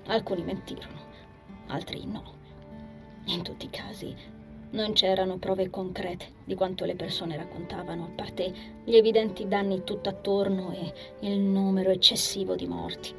Alcuni 0.08 0.41
mentirono 0.41 1.09
altri 1.69 2.05
no. 2.05 2.38
In 3.25 3.41
tutti 3.41 3.65
i 3.65 3.69
casi 3.69 4.15
non 4.71 4.93
c'erano 4.93 5.38
prove 5.38 5.69
concrete 5.69 6.34
di 6.43 6.53
quanto 6.53 6.86
le 6.86 6.95
persone 6.95 7.36
raccontavano, 7.36 8.05
a 8.05 8.10
parte 8.15 8.53
gli 8.84 8.95
evidenti 8.95 9.47
danni 9.47 9.84
tutt'attorno 9.84 10.71
e 10.71 10.93
il 11.21 11.39
numero 11.39 11.89
eccessivo 11.89 12.55
di 12.55 12.67
morti. 12.67 13.13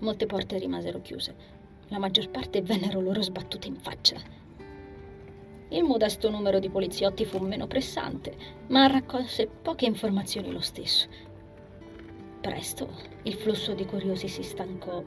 Molte 0.00 0.26
porte 0.26 0.58
rimasero 0.58 1.00
chiuse, 1.00 1.34
la 1.88 1.98
maggior 1.98 2.30
parte 2.30 2.62
vennero 2.62 3.00
loro 3.00 3.22
sbattute 3.22 3.68
in 3.68 3.76
faccia. 3.76 4.16
Il 5.68 5.84
modesto 5.84 6.30
numero 6.30 6.58
di 6.58 6.68
poliziotti 6.68 7.24
fu 7.24 7.38
meno 7.38 7.66
pressante, 7.66 8.36
ma 8.68 8.86
raccolse 8.86 9.46
poche 9.46 9.86
informazioni 9.86 10.50
lo 10.50 10.60
stesso. 10.60 11.06
Presto 12.40 12.88
il 13.24 13.34
flusso 13.34 13.74
di 13.74 13.84
curiosi 13.84 14.26
si 14.26 14.42
stancò 14.42 15.02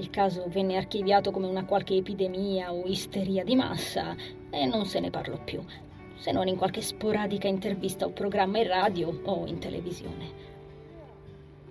il 0.00 0.08
caso 0.08 0.46
venne 0.48 0.78
archiviato 0.78 1.30
come 1.30 1.46
una 1.46 1.66
qualche 1.66 1.94
epidemia 1.94 2.72
o 2.72 2.86
isteria 2.86 3.44
di 3.44 3.54
massa 3.54 4.16
e 4.48 4.64
non 4.64 4.86
se 4.86 4.98
ne 4.98 5.10
parlò 5.10 5.38
più, 5.44 5.62
se 6.16 6.32
non 6.32 6.48
in 6.48 6.56
qualche 6.56 6.80
sporadica 6.80 7.46
intervista 7.48 8.06
o 8.06 8.10
programma 8.10 8.58
in 8.58 8.66
radio 8.66 9.20
o 9.24 9.46
in 9.46 9.58
televisione. 9.58 10.48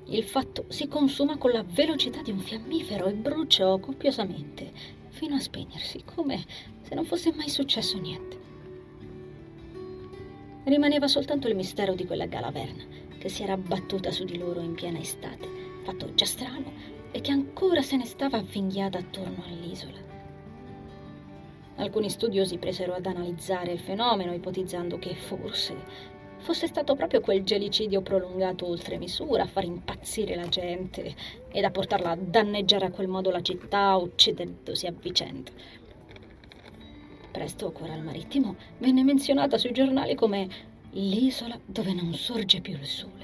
Il 0.06 0.24
fatto 0.24 0.66
si 0.68 0.88
consuma 0.88 1.38
con 1.38 1.52
la 1.52 1.66
velocità 1.68 2.22
di 2.22 2.32
un 2.32 2.40
fiammifero 2.40 3.08
e 3.08 3.14
bruciò 3.14 3.80
copiosamente, 3.80 4.72
fino 5.10 5.36
a 5.36 5.40
spegnersi, 5.40 6.04
come 6.04 6.46
se 6.82 6.94
non 6.94 7.06
fosse 7.06 7.34
mai 7.34 7.50
successo 7.50 7.98
niente. 7.98 8.38
Rimaneva 10.66 11.08
soltanto 11.08 11.48
il 11.48 11.56
mistero 11.56 11.96
di 11.96 12.06
quella 12.06 12.28
galaverna 12.28 13.08
che 13.18 13.30
si 13.30 13.42
era 13.42 13.54
abbattuta 13.54 14.12
su 14.12 14.24
di 14.24 14.38
loro 14.38 14.62
in 14.62 14.76
piena 14.76 15.00
estate, 15.00 15.48
fatto 15.84 16.14
già 16.14 16.26
strano, 16.26 16.99
e 17.12 17.22
che 17.22 17.32
ancora 17.32 17.82
se 17.82 17.98
ne 17.98 18.06
stava 18.06 18.38
avvinghiata 18.38 18.98
attorno 18.98 19.44
all'isola. 19.46 19.98
Alcuni 21.76 22.10
studiosi 22.10 22.58
presero 22.58 22.94
ad 22.94 23.06
analizzare 23.06 23.72
il 23.72 23.80
fenomeno, 23.80 24.34
ipotizzando 24.34 25.00
che 25.00 25.16
forse 25.16 26.18
fosse 26.40 26.68
stato 26.68 26.96
proprio 26.96 27.22
quel 27.22 27.44
gelicidio 27.44 28.02
prolungato 28.02 28.66
oltre 28.68 28.98
misura 28.98 29.44
a 29.44 29.48
far 29.48 29.66
impazzire 29.66 30.36
la 30.36 30.48
gente 30.48 31.14
ed 31.52 31.64
a 31.64 31.72
portarla 31.72 32.12
a 32.12 32.18
danneggiare 32.18 32.86
a 32.86 32.92
quel 32.92 33.08
modo 33.08 33.30
la 33.30 33.42
città, 33.42 33.96
uccidendosi 33.96 34.88
a 34.88 34.94
vicenda. 34.98 35.52
Presto 37.32 37.72
Coral 37.72 38.02
Marittimo 38.02 38.56
venne 38.80 39.04
menzionata 39.04 39.58
sui 39.58 39.72
giornali 39.72 40.16
come 40.16 40.48
l'isola 40.92 41.60
dove 41.66 41.94
non 41.94 42.14
sorge 42.14 42.62
più 42.62 42.74
il 42.74 42.86
sole. 42.86 43.19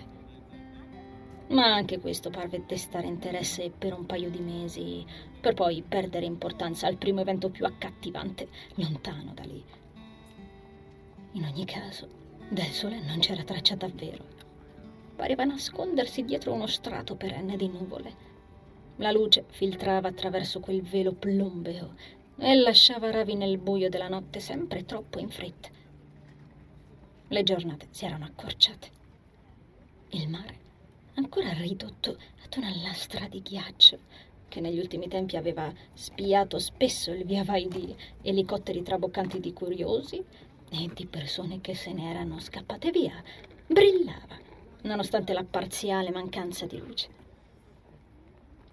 Ma 1.48 1.74
anche 1.74 2.00
questo 2.00 2.30
parve 2.32 2.64
destare 2.66 3.06
interesse 3.06 3.70
per 3.70 3.94
un 3.94 4.06
paio 4.06 4.30
di 4.30 4.40
mesi, 4.40 5.06
per 5.40 5.54
poi 5.54 5.84
perdere 5.88 6.26
importanza 6.26 6.88
al 6.88 6.98
primo 6.98 7.22
evento 7.22 7.50
più 7.50 7.66
accattivante, 7.66 8.48
lontano 8.76 9.32
da 9.34 9.44
lì. 9.44 9.64
In 11.34 11.44
ogni 11.44 11.66
caso, 11.66 12.08
del 12.50 12.72
sole 12.72 13.00
non 13.02 13.20
c'era 13.20 13.44
traccia 13.44 13.76
davvero. 13.76 14.24
Pareva 15.16 15.44
nascondersi 15.44 16.24
dietro 16.24 16.52
uno 16.54 16.68
strato 16.68 17.16
perenne 17.16 17.58
di 17.58 17.68
nuvole. 17.68 18.34
La 18.98 19.12
luce 19.12 19.46
filtrava 19.50 20.08
attraverso 20.08 20.60
quel 20.60 20.82
velo 20.82 21.14
plombeo 21.14 21.94
e 22.38 22.56
lasciava 22.56 23.12
ravi 23.12 23.36
nel 23.36 23.58
buio 23.58 23.90
della 23.90 24.08
notte 24.08 24.40
sempre 24.40 24.86
troppo 24.86 25.20
in 25.20 25.30
fretta. 25.30 25.70
Le 27.28 27.44
giornate 27.44 27.88
si 27.92 28.06
erano 28.06 28.26
accorciate. 28.26 28.90
Il 30.10 30.30
mare, 30.30 30.60
ancora 31.16 31.52
ridotto 31.54 32.18
ad 32.44 32.56
una 32.58 32.74
lastra 32.82 33.28
di 33.28 33.42
ghiaccio, 33.42 34.00
che 34.48 34.62
negli 34.62 34.80
ultimi 34.80 35.08
tempi 35.08 35.38
aveva 35.38 35.72
spiato 35.94 36.60
spesso 36.60 37.12
il 37.12 37.26
via 37.26 37.44
vai 37.44 37.68
di 37.68 37.96
elicotteri 38.22 38.84
traboccanti 38.84 39.40
di 39.40 39.54
curiosi 39.54 40.24
e 40.70 40.90
di 40.94 41.06
persone 41.06 41.62
che 41.62 41.76
se 41.76 41.92
ne 41.94 42.10
erano 42.10 42.40
scappate 42.40 42.92
via, 42.92 43.22
brillava, 43.66 44.38
nonostante 44.84 45.34
la 45.34 45.44
parziale 45.44 46.12
mancanza 46.12 46.66
di 46.66 46.78
luce. 46.78 47.10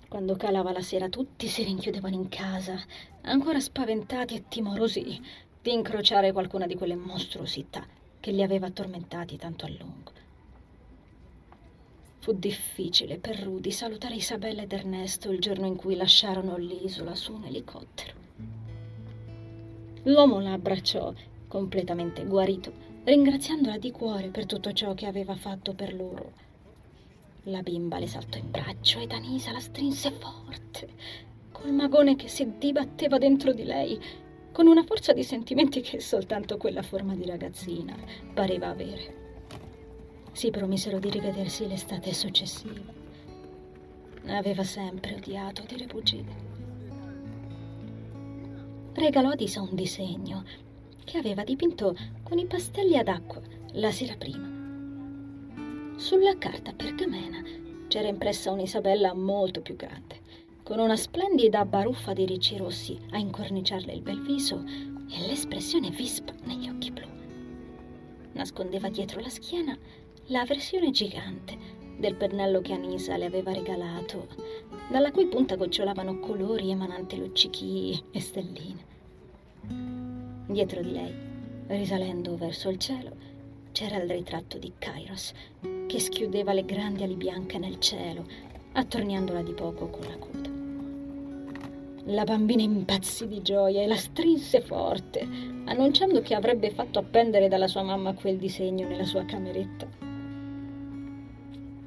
Quando 0.08 0.36
calava 0.36 0.72
la 0.72 0.82
sera 0.82 1.08
tutti 1.08 1.46
si 1.46 1.62
rinchiudevano 1.62 2.14
in 2.14 2.28
casa, 2.28 2.78
ancora 3.22 3.60
spaventati 3.60 4.34
e 4.34 4.44
timorosi 4.48 5.20
di 5.62 5.72
incrociare 5.72 6.32
qualcuna 6.32 6.66
di 6.66 6.74
quelle 6.74 6.96
mostruosità 6.96 7.86
che 8.20 8.30
li 8.30 8.42
aveva 8.42 8.70
tormentati 8.70 9.36
tanto 9.36 9.64
a 9.64 9.70
lungo. 9.70 10.21
Fu 12.22 12.32
difficile 12.32 13.18
per 13.18 13.42
Rudy 13.42 13.72
salutare 13.72 14.14
Isabella 14.14 14.62
ed 14.62 14.72
Ernesto 14.72 15.32
il 15.32 15.40
giorno 15.40 15.66
in 15.66 15.74
cui 15.74 15.96
lasciarono 15.96 16.56
l'isola 16.56 17.16
su 17.16 17.34
un 17.34 17.46
elicottero. 17.46 18.14
L'uomo 20.04 20.38
la 20.38 20.52
abbracciò, 20.52 21.12
completamente 21.48 22.24
guarito, 22.24 22.72
ringraziandola 23.02 23.76
di 23.76 23.90
cuore 23.90 24.28
per 24.28 24.46
tutto 24.46 24.72
ciò 24.72 24.94
che 24.94 25.06
aveva 25.06 25.34
fatto 25.34 25.74
per 25.74 25.92
loro 25.94 26.32
la 27.46 27.60
bimba 27.60 27.98
le 27.98 28.06
saltò 28.06 28.38
in 28.38 28.52
braccio 28.52 29.00
ed 29.00 29.10
Anisa 29.10 29.50
la 29.50 29.58
strinse 29.58 30.12
forte, 30.12 30.90
col 31.50 31.72
magone 31.72 32.14
che 32.14 32.28
si 32.28 32.52
dibatteva 32.56 33.18
dentro 33.18 33.52
di 33.52 33.64
lei, 33.64 34.00
con 34.52 34.68
una 34.68 34.84
forza 34.84 35.12
di 35.12 35.24
sentimenti 35.24 35.80
che 35.80 35.98
soltanto 35.98 36.56
quella 36.56 36.82
forma 36.82 37.16
di 37.16 37.26
ragazzina 37.26 37.96
pareva 38.32 38.68
avere. 38.68 39.21
Si 40.32 40.50
promisero 40.50 40.98
di 40.98 41.10
rivedersi 41.10 41.66
l'estate 41.68 42.12
successiva. 42.12 43.00
Aveva 44.26 44.64
sempre 44.64 45.14
odiato 45.14 45.62
dire 45.66 45.86
bugie. 45.86 46.24
Regalò 48.94 49.30
a 49.30 49.36
Disa 49.36 49.60
un 49.60 49.74
disegno 49.74 50.44
che 51.04 51.18
aveva 51.18 51.44
dipinto 51.44 51.96
con 52.22 52.38
i 52.38 52.46
pastelli 52.46 52.96
ad 52.96 53.08
acqua 53.08 53.40
la 53.72 53.90
sera 53.90 54.14
prima 54.16 54.52
sulla 56.02 56.36
carta 56.36 56.72
pergamena 56.72 57.40
c'era 57.86 58.08
impressa 58.08 58.50
un'Isabella 58.50 59.14
molto 59.14 59.60
più 59.60 59.76
grande, 59.76 60.20
con 60.64 60.80
una 60.80 60.96
splendida 60.96 61.64
baruffa 61.64 62.12
di 62.12 62.26
ricci 62.26 62.56
rossi 62.56 62.98
a 63.10 63.18
incorniciarle 63.18 63.92
il 63.92 64.00
bel 64.00 64.20
viso 64.20 64.64
e 64.66 65.26
l'espressione 65.28 65.90
vispa 65.90 66.32
negli 66.42 66.68
occhi 66.68 66.90
blu. 66.90 67.06
Nascondeva 68.32 68.88
dietro 68.88 69.20
la 69.20 69.28
schiena 69.28 69.78
la 70.26 70.44
versione 70.44 70.90
gigante 70.90 71.80
del 71.98 72.14
pennello 72.14 72.60
che 72.60 72.72
Anisa 72.72 73.16
le 73.16 73.26
aveva 73.26 73.52
regalato, 73.52 74.28
dalla 74.88 75.10
cui 75.10 75.26
punta 75.26 75.56
gocciolavano 75.56 76.20
colori 76.20 76.70
emananti 76.70 77.16
luccichi 77.16 78.02
e 78.12 78.20
stelline. 78.20 78.84
Dietro 80.46 80.80
di 80.80 80.92
lei, 80.92 81.14
risalendo 81.66 82.36
verso 82.36 82.68
il 82.68 82.78
cielo, 82.78 83.16
c'era 83.72 83.96
il 83.96 84.08
ritratto 84.08 84.58
di 84.58 84.72
Kairos, 84.78 85.32
che 85.86 85.98
schiudeva 85.98 86.52
le 86.52 86.64
grandi 86.64 87.02
ali 87.02 87.14
bianche 87.14 87.58
nel 87.58 87.80
cielo, 87.80 88.24
attorniandola 88.72 89.42
di 89.42 89.52
poco 89.52 89.88
con 89.88 90.06
la 90.06 90.16
coda. 90.16 90.50
La 92.06 92.24
bambina 92.24 92.62
impazzì 92.62 93.28
di 93.28 93.42
gioia 93.42 93.82
e 93.82 93.86
la 93.86 93.96
strinse 93.96 94.60
forte, 94.60 95.20
annunciando 95.64 96.20
che 96.20 96.34
avrebbe 96.34 96.70
fatto 96.70 96.98
appendere 96.98 97.48
dalla 97.48 97.68
sua 97.68 97.82
mamma 97.82 98.14
quel 98.14 98.38
disegno 98.38 98.88
nella 98.88 99.04
sua 99.04 99.24
cameretta. 99.24 100.01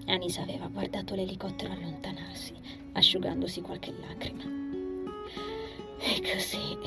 Anisa 0.08 0.44
aveva 0.44 0.68
guardato 0.68 1.16
l'elicottero 1.16 1.74
allontanarsi, 1.74 2.54
asciugandosi 2.94 3.62
qualche 3.62 3.94
lacrima. 4.00 4.44
E 5.98 6.22
così 6.22 6.78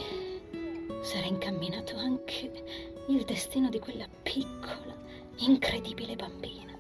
s'era 1.02 1.26
incamminato 1.26 1.96
anche 1.96 2.52
il 3.09 3.24
destino 3.24 3.68
di 3.68 3.81
quella 3.81 4.07
piccola, 4.22 4.96
incredibile 5.38 6.14
bambina. 6.14 6.76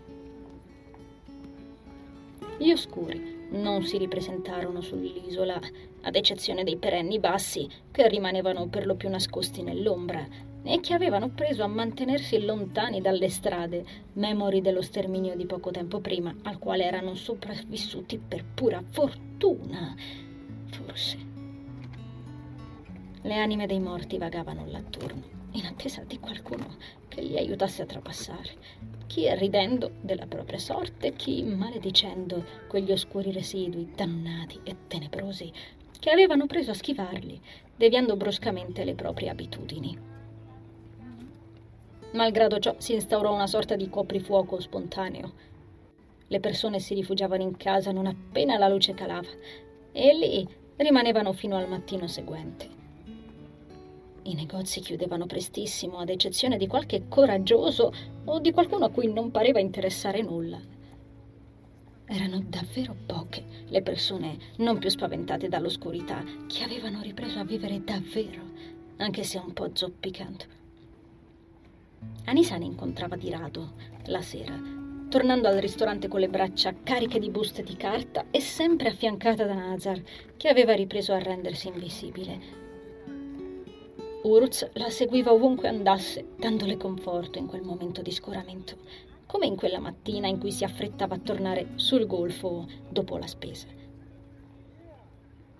Gli 2.58 2.70
oscuri 2.70 3.48
non 3.50 3.82
si 3.82 3.98
ripresentarono 3.98 4.80
sull'isola, 4.80 5.60
ad 6.02 6.14
eccezione 6.14 6.64
dei 6.64 6.76
perenni 6.76 7.18
bassi 7.18 7.68
che 7.90 8.08
rimanevano 8.08 8.68
per 8.68 8.86
lo 8.86 8.94
più 8.94 9.08
nascosti 9.08 9.62
nell'ombra 9.62 10.26
e 10.62 10.80
che 10.80 10.94
avevano 10.94 11.30
preso 11.30 11.62
a 11.62 11.68
mantenersi 11.68 12.44
lontani 12.44 13.00
dalle 13.00 13.28
strade, 13.28 13.84
memori 14.14 14.60
dello 14.60 14.82
sterminio 14.82 15.34
di 15.36 15.46
poco 15.46 15.70
tempo 15.70 16.00
prima, 16.00 16.34
al 16.42 16.58
quale 16.58 16.84
erano 16.84 17.14
sopravvissuti 17.14 18.18
per 18.18 18.44
pura 18.44 18.82
fortuna, 18.90 19.94
forse. 20.70 21.16
Le 23.22 23.34
anime 23.34 23.66
dei 23.66 23.80
morti 23.80 24.18
vagavano 24.18 24.66
là 24.66 24.78
attorno 24.78 25.36
in 25.52 25.64
attesa 25.64 26.02
di 26.02 26.18
qualcuno 26.18 26.76
che 27.08 27.22
li 27.22 27.36
aiutasse 27.36 27.82
a 27.82 27.86
trapassare, 27.86 28.56
chi 29.06 29.32
ridendo 29.34 29.92
della 30.00 30.26
propria 30.26 30.58
sorte, 30.58 31.14
chi 31.14 31.42
maledicendo 31.42 32.44
quegli 32.68 32.92
oscuri 32.92 33.32
residui 33.32 33.90
dannati 33.94 34.60
e 34.62 34.76
tenebrosi 34.86 35.52
che 35.98 36.10
avevano 36.10 36.46
preso 36.46 36.70
a 36.70 36.74
schivarli, 36.74 37.40
deviando 37.74 38.16
bruscamente 38.16 38.84
le 38.84 38.94
proprie 38.94 39.30
abitudini. 39.30 40.07
Malgrado 42.12 42.58
ciò 42.58 42.74
si 42.78 42.94
instaurò 42.94 43.34
una 43.34 43.46
sorta 43.46 43.76
di 43.76 43.90
coprifuoco 43.90 44.58
spontaneo. 44.60 45.32
Le 46.26 46.40
persone 46.40 46.80
si 46.80 46.94
rifugiavano 46.94 47.42
in 47.42 47.56
casa 47.56 47.92
non 47.92 48.06
appena 48.06 48.56
la 48.56 48.68
luce 48.68 48.94
calava 48.94 49.28
e 49.92 50.14
lì 50.14 50.48
rimanevano 50.76 51.32
fino 51.32 51.56
al 51.56 51.68
mattino 51.68 52.06
seguente. 52.06 52.76
I 54.22 54.34
negozi 54.34 54.80
chiudevano 54.80 55.26
prestissimo, 55.26 55.98
ad 55.98 56.08
eccezione 56.08 56.56
di 56.56 56.66
qualche 56.66 57.08
coraggioso 57.08 57.92
o 58.24 58.38
di 58.40 58.52
qualcuno 58.52 58.86
a 58.86 58.90
cui 58.90 59.12
non 59.12 59.30
pareva 59.30 59.58
interessare 59.58 60.22
nulla. 60.22 60.60
Erano 62.06 62.42
davvero 62.46 62.96
poche 63.04 63.44
le 63.66 63.82
persone 63.82 64.38
non 64.56 64.78
più 64.78 64.88
spaventate 64.88 65.48
dall'oscurità 65.48 66.24
che 66.46 66.62
avevano 66.62 67.02
ripreso 67.02 67.38
a 67.38 67.44
vivere 67.44 67.84
davvero, 67.84 68.42
anche 68.96 69.22
se 69.24 69.38
un 69.38 69.52
po' 69.52 69.70
zoppicando. 69.74 70.57
Anisa 72.24 72.56
ne 72.56 72.64
incontrava 72.64 73.16
di 73.16 73.30
rado 73.30 73.72
la 74.06 74.22
sera, 74.22 74.58
tornando 75.08 75.48
al 75.48 75.58
ristorante 75.58 76.08
con 76.08 76.20
le 76.20 76.28
braccia 76.28 76.74
cariche 76.82 77.18
di 77.18 77.30
buste 77.30 77.62
di 77.62 77.76
carta 77.76 78.26
e 78.30 78.40
sempre 78.40 78.88
affiancata 78.88 79.44
da 79.44 79.54
Nazar, 79.54 80.02
che 80.36 80.48
aveva 80.48 80.74
ripreso 80.74 81.12
a 81.12 81.18
rendersi 81.18 81.68
invisibile 81.68 82.66
Urz 84.20 84.68
la 84.74 84.90
seguiva 84.90 85.32
ovunque 85.32 85.68
andasse, 85.68 86.26
dandole 86.36 86.76
conforto 86.76 87.38
in 87.38 87.46
quel 87.46 87.62
momento 87.62 88.02
di 88.02 88.10
scoramento, 88.10 88.76
come 89.26 89.46
in 89.46 89.54
quella 89.54 89.78
mattina 89.78 90.26
in 90.26 90.40
cui 90.40 90.50
si 90.50 90.64
affrettava 90.64 91.14
a 91.14 91.20
tornare 91.20 91.68
sul 91.76 92.04
golfo 92.04 92.66
dopo 92.90 93.16
la 93.16 93.28
spesa. 93.28 93.68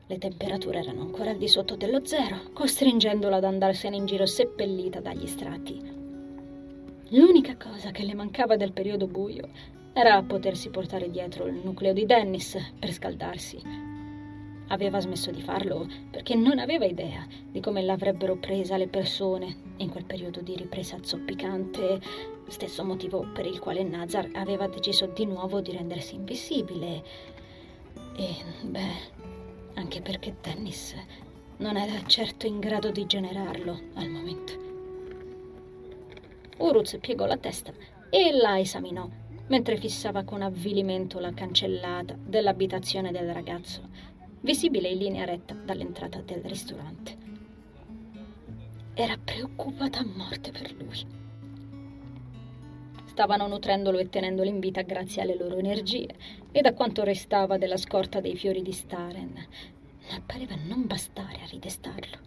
Le 0.07 0.19
temperature 0.19 0.81
erano 0.81 1.03
ancora 1.03 1.31
al 1.31 1.37
di 1.37 1.47
sotto 1.47 1.77
dello 1.77 2.05
zero, 2.05 2.51
costringendola 2.53 3.37
ad 3.37 3.45
andarsene 3.45 3.95
in 3.95 4.07
giro 4.07 4.27
seppellita 4.27 5.01
dagli 5.01 5.27
strati. 5.27 5.98
L'unica 7.13 7.57
cosa 7.57 7.91
che 7.91 8.05
le 8.05 8.13
mancava 8.13 8.57
del 8.57 8.73
periodo 8.73 9.07
buio 9.07 9.49
era 9.95 10.23
potersi 10.23 10.69
portare 10.69 11.11
dietro 11.11 11.47
il 11.47 11.59
nucleo 11.65 11.95
di 11.95 12.05
Dennis 12.05 12.55
per 12.79 12.93
scaldarsi. 12.93 13.63
Aveva 14.69 15.01
smesso 15.01 15.31
di 15.31 15.41
farlo 15.41 15.89
perché 16.11 16.35
non 16.35 16.59
aveva 16.59 16.85
idea 16.85 17.27
di 17.51 17.61
come 17.61 17.81
l'avrebbero 17.81 18.37
presa 18.37 18.77
le 18.77 18.89
persone 18.89 19.57
in 19.79 19.89
quel 19.89 20.05
periodo 20.05 20.43
di 20.43 20.55
ripresa 20.55 20.99
zoppicante, 21.01 21.99
stesso 22.49 22.85
motivo 22.85 23.27
per 23.33 23.47
il 23.47 23.59
quale 23.59 23.83
Nazar 23.83 24.29
aveva 24.35 24.69
deciso 24.69 25.07
di 25.07 25.25
nuovo 25.25 25.63
di 25.63 25.73
rendersi 25.73 26.15
invisibile. 26.15 27.03
E, 28.17 28.37
beh, 28.65 29.17
anche 29.77 30.03
perché 30.03 30.37
Dennis 30.43 30.95
non 31.57 31.79
era 31.79 32.05
certo 32.05 32.47
in 32.47 32.59
grado 32.59 32.91
di 32.91 33.07
generarlo 33.07 33.81
al 33.95 34.11
momento. 34.11 34.68
Uruz 36.59 36.99
piegò 37.01 37.27
la 37.27 37.37
testa 37.37 37.73
e 38.11 38.33
la 38.33 38.59
esaminò 38.59 39.09
mentre 39.49 39.77
fissava 39.77 40.25
con 40.25 40.43
avvilimento 40.43 41.19
la 41.19 41.33
cancellata 41.33 42.17
dell'abitazione 42.19 43.11
del 43.11 43.33
ragazzo, 43.33 43.89
visibile 44.41 44.89
in 44.89 44.99
linea 44.99 45.25
retta 45.25 45.55
dall'entrata 45.55 46.21
del 46.21 46.43
ristorante. 46.43 47.27
Era 48.95 49.17
preoccupata 49.23 50.01
a 50.01 50.07
morte 50.07 50.51
per 50.51 50.75
lui. 50.75 51.17
Stavano 53.07 53.49
nutrendolo 53.49 53.99
e 53.99 54.09
tenendolo 54.09 54.49
in 54.49 54.61
vita 54.61 54.83
grazie 54.83 55.23
alle 55.23 55.37
loro 55.37 55.57
energie 55.57 56.09
e 56.53 56.61
da 56.61 56.75
quanto 56.75 57.03
restava 57.03 57.59
della 57.59 57.77
scorta 57.77 58.21
dei 58.21 58.37
fiori 58.37 58.63
di 58.63 58.73
Staren, 58.73 59.33
ma 60.11 60.23
pareva 60.25 60.57
non 60.67 60.87
bastare 60.87 61.41
a 61.43 61.49
ridestarlo. 61.49 62.19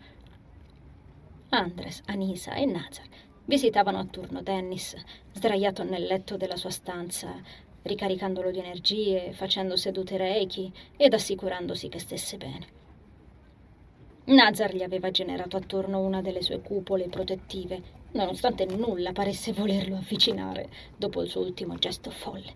Andres, 1.50 2.02
Anisa 2.06 2.54
e 2.56 2.66
Nazar 2.66 3.08
Visitavano 3.52 4.00
a 4.00 4.06
turno 4.06 4.42
Dennis, 4.42 4.96
sdraiato 5.34 5.84
nel 5.84 6.04
letto 6.04 6.38
della 6.38 6.56
sua 6.56 6.70
stanza, 6.70 7.36
ricaricandolo 7.82 8.50
di 8.50 8.60
energie, 8.60 9.34
facendo 9.34 9.76
sedute 9.76 10.16
reiki 10.16 10.72
ed 10.96 11.14
assicurandosi 11.14 11.90
che 11.90 12.00
stesse 12.00 12.38
bene. 12.38 12.68
Nazar 14.28 14.74
gli 14.74 14.84
aveva 14.84 15.12
generato 15.12 15.58
attorno 15.58 16.00
una 16.00 16.22
delle 16.22 16.42
sue 16.42 16.62
cupole 16.62 17.10
protettive, 17.10 17.82
nonostante 18.14 18.64
nulla 18.64 19.12
paresse 19.12 19.52
volerlo 19.52 19.98
avvicinare 19.98 20.70
dopo 20.96 21.22
il 21.22 21.28
suo 21.28 21.42
ultimo 21.42 21.76
gesto 21.76 22.10
folle. 22.10 22.54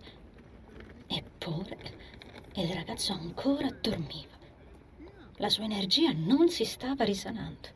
Eppure 1.08 1.78
il 2.54 2.70
ragazzo 2.70 3.12
ancora 3.12 3.68
dormiva. 3.82 4.38
La 5.40 5.50
sua 5.50 5.66
energia 5.66 6.14
non 6.16 6.48
si 6.48 6.64
stava 6.64 7.04
risanando. 7.04 7.75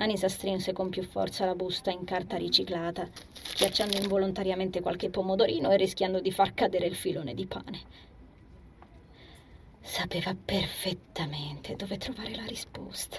Anisa 0.00 0.30
strinse 0.30 0.72
con 0.72 0.88
più 0.88 1.02
forza 1.02 1.44
la 1.44 1.54
busta 1.54 1.90
in 1.90 2.04
carta 2.04 2.38
riciclata, 2.38 3.06
schiacciando 3.32 3.98
involontariamente 3.98 4.80
qualche 4.80 5.10
pomodorino 5.10 5.70
e 5.70 5.76
rischiando 5.76 6.20
di 6.20 6.32
far 6.32 6.54
cadere 6.54 6.86
il 6.86 6.94
filone 6.94 7.34
di 7.34 7.44
pane. 7.44 7.80
Sapeva 9.82 10.34
perfettamente 10.34 11.76
dove 11.76 11.98
trovare 11.98 12.34
la 12.34 12.46
risposta, 12.46 13.18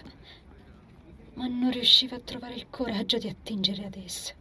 ma 1.35 1.45
non 1.45 1.69
riusciva 1.69 2.15
a 2.15 2.19
trovare 2.19 2.55
il 2.55 2.67
coraggio 2.71 3.19
di 3.19 3.29
attingere 3.29 3.85
ad 3.85 3.95
essa. 4.03 4.33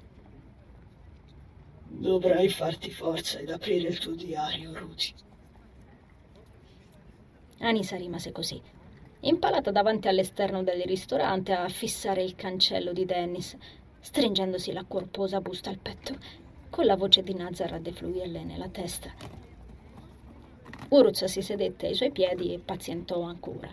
Dovrai 1.89 2.49
farti 2.49 2.91
forza 2.91 3.39
ed 3.39 3.51
aprire 3.51 3.89
il 3.89 3.99
tuo 3.99 4.15
diario, 4.15 4.73
Ruti. 4.79 5.13
Anisa 7.59 7.97
rimase 7.97 8.33
così, 8.33 8.63
impalata 9.21 9.71
davanti 9.71 10.09
all'esterno 10.09 10.63
del 10.63 10.83
ristorante 10.83 11.53
a 11.53 11.69
fissare 11.69 12.23
il 12.23 12.35
cancello 12.35 12.93
di 12.93 13.05
Dennis, 13.05 13.57
stringendosi 14.01 14.73
la 14.73 14.85
corposa 14.85 15.41
busta 15.41 15.69
al 15.69 15.79
petto, 15.79 16.17
con 16.71 16.87
la 16.87 16.97
voce 16.97 17.23
di 17.23 17.35
Nazar 17.35 17.75
a 17.75 17.79
defluirle 17.79 18.45
nella 18.45 18.69
testa. 18.69 19.13
Uruz 20.89 21.25
si 21.25 21.43
sedette 21.43 21.89
ai 21.89 21.95
suoi 21.95 22.11
piedi 22.11 22.55
e 22.55 22.59
pazientò 22.59 23.21
ancora. 23.23 23.69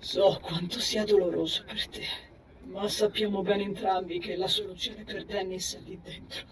So 0.00 0.38
quanto 0.42 0.80
sia 0.80 1.04
doloroso 1.04 1.62
per 1.64 1.86
te, 1.86 2.04
ma 2.64 2.88
sappiamo 2.88 3.42
bene 3.42 3.62
entrambi 3.62 4.18
che 4.18 4.34
la 4.36 4.48
soluzione 4.48 5.04
per 5.04 5.24
Dennis 5.24 5.76
è 5.76 5.80
lì 5.80 5.98
dentro, 6.02 6.46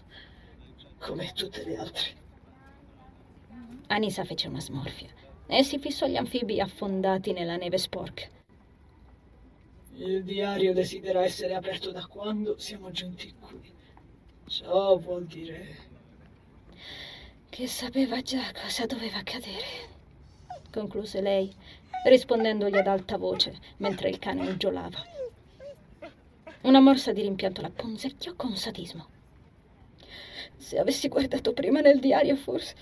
come 0.99 1.31
tutte 1.33 1.65
le 1.65 1.75
altre. 1.75 2.19
Anisa 3.87 4.23
fece 4.23 4.47
una 4.47 4.61
smorfia 4.61 5.20
e 5.53 5.63
si 5.63 5.79
fissò 5.79 6.07
gli 6.07 6.15
anfibi 6.15 6.61
affondati 6.61 7.33
nella 7.33 7.57
neve 7.57 7.77
sporca. 7.77 8.25
Il 9.95 10.23
diario 10.23 10.71
desidera 10.71 11.25
essere 11.25 11.55
aperto 11.55 11.91
da 11.91 12.05
quando 12.05 12.57
siamo 12.57 12.89
giunti 12.91 13.33
qui. 13.37 13.59
Ciò 14.47 14.95
vuol 14.95 15.25
dire... 15.25 15.89
Che 17.49 17.67
sapeva 17.67 18.21
già 18.21 18.49
cosa 18.53 18.85
doveva 18.85 19.17
accadere, 19.17 19.89
concluse 20.71 21.19
lei, 21.19 21.53
rispondendogli 22.05 22.77
ad 22.77 22.87
alta 22.87 23.17
voce 23.17 23.53
mentre 23.77 24.07
il 24.07 24.19
cane 24.19 24.49
uggiolava. 24.49 25.05
Una 26.61 26.79
morsa 26.79 27.11
di 27.11 27.23
rimpianto 27.23 27.59
la 27.59 27.69
punzecchiò 27.69 28.35
con 28.37 28.55
sadismo. 28.55 29.09
Se 30.55 30.79
avessi 30.79 31.09
guardato 31.09 31.51
prima 31.51 31.81
nel 31.81 31.99
diario, 31.99 32.37
forse 32.37 32.73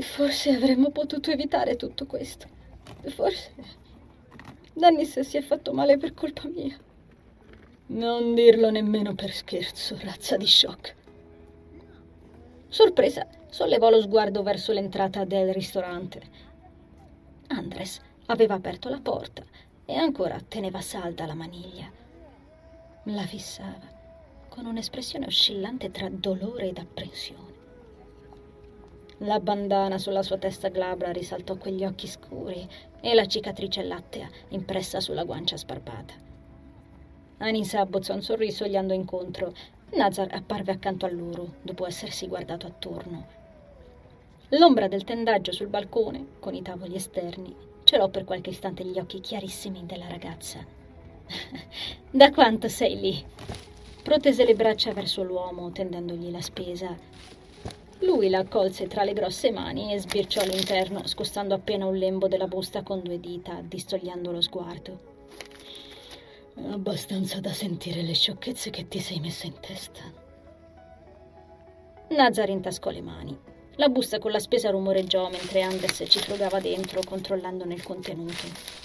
Forse 0.00 0.50
avremmo 0.50 0.90
potuto 0.90 1.30
evitare 1.30 1.76
tutto 1.76 2.06
questo. 2.06 2.46
Forse 3.08 3.52
Dennis 4.72 5.20
si 5.20 5.36
è 5.36 5.40
fatto 5.40 5.72
male 5.72 5.98
per 5.98 6.14
colpa 6.14 6.48
mia. 6.48 6.76
Non 7.86 8.34
dirlo 8.34 8.70
nemmeno 8.70 9.14
per 9.14 9.32
scherzo, 9.32 9.96
razza 10.00 10.36
di 10.36 10.46
shock. 10.46 10.94
Sorpresa, 12.68 13.26
sollevò 13.50 13.88
lo 13.88 14.00
sguardo 14.00 14.42
verso 14.42 14.72
l'entrata 14.72 15.24
del 15.24 15.52
ristorante. 15.52 16.22
Andres 17.48 18.00
aveva 18.26 18.54
aperto 18.54 18.88
la 18.88 19.00
porta 19.00 19.44
e 19.84 19.94
ancora 19.94 20.40
teneva 20.40 20.80
salda 20.80 21.26
la 21.26 21.34
maniglia. 21.34 21.88
La 23.04 23.26
fissava 23.26 23.92
con 24.48 24.66
un'espressione 24.66 25.26
oscillante 25.26 25.90
tra 25.90 26.08
dolore 26.08 26.68
ed 26.68 26.78
apprensione. 26.78 27.53
La 29.18 29.38
bandana 29.38 29.96
sulla 29.98 30.22
sua 30.22 30.38
testa 30.38 30.68
glabra 30.68 31.12
risaltò 31.12 31.56
quegli 31.56 31.84
occhi 31.84 32.08
scuri 32.08 32.68
e 33.00 33.14
la 33.14 33.26
cicatrice 33.26 33.84
lattea 33.84 34.28
impressa 34.48 34.98
sulla 34.98 35.22
guancia 35.22 35.56
sbarbata. 35.56 36.14
Anisa 37.38 37.80
abbozzò 37.80 38.14
un 38.14 38.22
sorriso 38.22 38.66
gli 38.66 38.76
andò 38.76 38.92
incontro. 38.92 39.52
Nazar 39.92 40.28
apparve 40.32 40.72
accanto 40.72 41.06
a 41.06 41.10
loro, 41.10 41.54
dopo 41.62 41.86
essersi 41.86 42.26
guardato 42.26 42.66
attorno. 42.66 43.26
L'ombra 44.48 44.88
del 44.88 45.04
tendaggio 45.04 45.52
sul 45.52 45.68
balcone, 45.68 46.26
con 46.40 46.54
i 46.54 46.62
tavoli 46.62 46.96
esterni, 46.96 47.54
celò 47.84 48.08
per 48.08 48.24
qualche 48.24 48.50
istante 48.50 48.84
gli 48.84 48.98
occhi 48.98 49.20
chiarissimi 49.20 49.84
della 49.86 50.08
ragazza. 50.08 50.58
da 52.10 52.30
quanto 52.32 52.68
sei 52.68 52.98
lì? 52.98 53.24
Protese 54.02 54.44
le 54.44 54.54
braccia 54.54 54.92
verso 54.92 55.22
l'uomo, 55.22 55.70
tendendogli 55.70 56.30
la 56.30 56.40
spesa, 56.40 56.96
lui 58.04 58.28
la 58.28 58.38
accolse 58.38 58.86
tra 58.86 59.02
le 59.02 59.12
grosse 59.12 59.50
mani 59.50 59.92
e 59.92 59.98
sbirciò 59.98 60.42
all'interno, 60.42 61.06
scostando 61.06 61.54
appena 61.54 61.86
un 61.86 61.96
lembo 61.96 62.28
della 62.28 62.46
busta 62.46 62.82
con 62.82 63.00
due 63.02 63.18
dita, 63.18 63.60
distogliendo 63.62 64.30
lo 64.30 64.40
sguardo. 64.40 65.12
Abbastanza 66.70 67.40
da 67.40 67.52
sentire 67.52 68.02
le 68.02 68.14
sciocchezze 68.14 68.70
che 68.70 68.86
ti 68.86 69.00
sei 69.00 69.18
messa 69.18 69.46
in 69.46 69.58
testa. 69.60 70.02
Nazar 72.10 72.48
intascò 72.48 72.90
le 72.90 73.00
mani. 73.00 73.36
La 73.76 73.88
busta 73.88 74.18
con 74.18 74.30
la 74.30 74.38
spesa 74.38 74.70
rumoreggiò 74.70 75.28
mentre 75.30 75.62
Andes 75.62 76.04
ci 76.06 76.20
frugava 76.20 76.60
dentro, 76.60 77.00
controllandone 77.04 77.74
il 77.74 77.82
contenuto. 77.82 78.82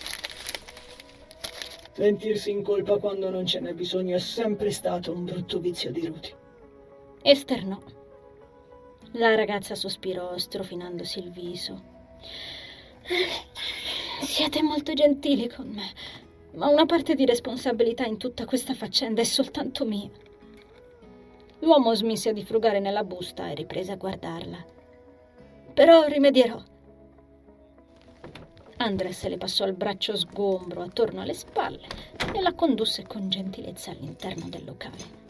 Sentirsi 1.94 2.50
in 2.50 2.64
colpa 2.64 2.98
quando 2.98 3.30
non 3.30 3.46
ce 3.46 3.60
n'è 3.60 3.74
bisogno 3.74 4.16
è 4.16 4.20
sempre 4.20 4.72
stato 4.72 5.12
un 5.12 5.26
brutto 5.26 5.60
vizio 5.60 5.92
di 5.92 6.08
Ruti. 6.08 6.34
Esternò. 7.22 7.99
La 9.14 9.34
ragazza 9.34 9.74
sospirò, 9.74 10.38
strofinandosi 10.38 11.18
il 11.18 11.32
viso. 11.32 11.82
Siete 14.22 14.62
molto 14.62 14.94
gentili 14.94 15.50
con 15.50 15.68
me, 15.68 15.92
ma 16.54 16.68
una 16.68 16.86
parte 16.86 17.16
di 17.16 17.26
responsabilità 17.26 18.06
in 18.06 18.18
tutta 18.18 18.46
questa 18.46 18.76
faccenda 18.76 19.22
è 19.22 19.24
soltanto 19.24 19.84
mia. 19.84 20.10
L'uomo 21.60 21.96
smise 21.96 22.34
di 22.34 22.44
frugare 22.44 22.80
nella 22.80 23.04
busta 23.04 23.50
e 23.50 23.56
riprese 23.56 23.94
a 23.94 23.98
guardarla. 23.98 24.64
Però 25.74 26.06
rimedierò. 26.06 26.62
Andres 28.78 29.28
le 29.28 29.38
passò 29.38 29.66
il 29.66 29.74
braccio 29.74 30.16
sgombro 30.16 30.84
attorno 30.84 31.22
alle 31.22 31.34
spalle 31.34 31.88
e 32.32 32.42
la 32.42 32.54
condusse 32.54 33.08
con 33.08 33.28
gentilezza 33.28 33.90
all'interno 33.90 34.48
del 34.50 34.66
locale. 34.66 35.29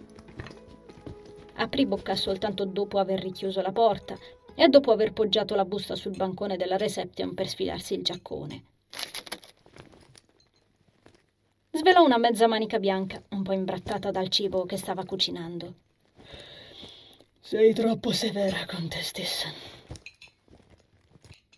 Aprì 1.59 1.85
bocca 1.85 2.15
soltanto 2.15 2.63
dopo 2.63 2.99
aver 2.99 3.19
richiuso 3.19 3.61
la 3.61 3.73
porta 3.73 4.17
e 4.55 4.69
dopo 4.69 4.91
aver 4.91 5.11
poggiato 5.11 5.55
la 5.55 5.65
busta 5.65 5.95
sul 5.95 6.15
bancone 6.15 6.55
della 6.55 6.77
reception 6.77 7.33
per 7.33 7.49
sfilarsi 7.49 7.95
il 7.95 8.03
giaccone. 8.03 8.63
Svelò 11.71 12.03
una 12.03 12.17
mezza 12.17 12.47
manica 12.47 12.79
bianca, 12.79 13.21
un 13.31 13.43
po' 13.43 13.51
imbrattata 13.51 14.09
dal 14.09 14.29
cibo 14.29 14.65
che 14.65 14.77
stava 14.77 15.03
cucinando. 15.03 15.75
Sei 17.41 17.73
troppo 17.73 18.11
severa 18.13 18.65
con 18.65 18.87
te 18.87 19.01
stessa. 19.01 19.49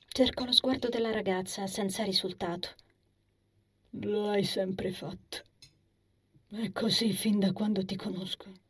Cercò 0.07 0.45
lo 0.45 0.51
sguardo 0.51 0.89
della 0.89 1.11
ragazza 1.11 1.67
senza 1.67 2.03
risultato. 2.03 2.69
Lo 3.91 4.29
hai 4.29 4.43
sempre 4.43 4.91
fatto. 4.91 5.43
È 6.49 6.71
così 6.71 7.13
fin 7.13 7.39
da 7.39 7.53
quando 7.53 7.85
ti 7.85 7.95
conosco. 7.95 8.60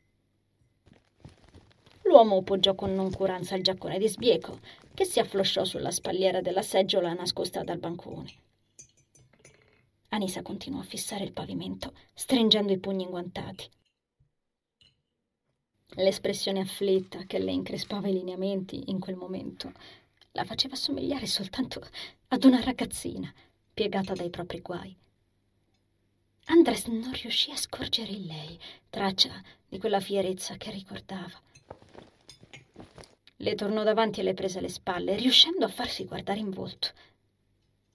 L'uomo 2.11 2.41
poggiò 2.41 2.75
con 2.75 2.93
noncuranza 2.93 3.55
il 3.55 3.63
giaccone 3.63 3.97
di 3.97 4.09
sbieco, 4.09 4.59
che 4.93 5.05
si 5.05 5.21
afflosciò 5.21 5.63
sulla 5.63 5.91
spalliera 5.91 6.41
della 6.41 6.61
seggiola 6.61 7.13
nascosta 7.13 7.63
dal 7.63 7.79
bancone. 7.79 8.33
Anisa 10.09 10.41
continuò 10.41 10.81
a 10.81 10.83
fissare 10.83 11.23
il 11.23 11.31
pavimento, 11.31 11.93
stringendo 12.13 12.73
i 12.73 12.79
pugni 12.79 13.03
inguantati. 13.03 13.65
L'espressione 15.95 16.59
afflitta 16.59 17.23
che 17.23 17.39
le 17.39 17.53
increspava 17.53 18.09
i 18.09 18.13
lineamenti 18.13 18.89
in 18.91 18.99
quel 18.99 19.15
momento 19.15 19.71
la 20.33 20.43
faceva 20.43 20.75
somigliare 20.75 21.27
soltanto 21.27 21.81
ad 22.27 22.43
una 22.43 22.61
ragazzina 22.61 23.33
piegata 23.73 24.13
dai 24.13 24.29
propri 24.29 24.59
guai. 24.59 24.93
Andres 26.47 26.87
non 26.87 27.13
riuscì 27.13 27.51
a 27.51 27.55
scorgere 27.55 28.11
in 28.11 28.25
lei 28.25 28.59
traccia 28.89 29.41
di 29.69 29.79
quella 29.79 30.01
fierezza 30.01 30.57
che 30.57 30.71
ricordava. 30.71 31.41
Le 33.41 33.55
tornò 33.55 33.81
davanti 33.81 34.19
e 34.19 34.23
le 34.23 34.35
prese 34.35 34.61
le 34.61 34.69
spalle, 34.69 35.15
riuscendo 35.15 35.65
a 35.65 35.67
farsi 35.67 36.05
guardare 36.05 36.39
in 36.39 36.51
volto. 36.51 36.89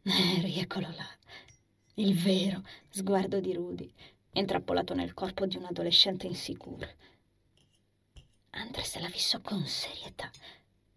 Eh, 0.03 0.41
rieccolo 0.41 0.89
là, 0.89 1.09
il 1.95 2.17
vero 2.17 2.65
sguardo 2.89 3.39
di 3.39 3.53
Rudy, 3.53 3.89
intrappolato 4.33 4.93
nel 4.95 5.15
corpo 5.15 5.47
di 5.47 5.57
un 5.57 5.65
adolescente 5.65 6.27
insicuro. 6.27 6.89
Andres 8.51 8.99
la 8.99 9.09
fissò 9.09 9.41
con 9.41 9.65
serietà, 9.67 10.29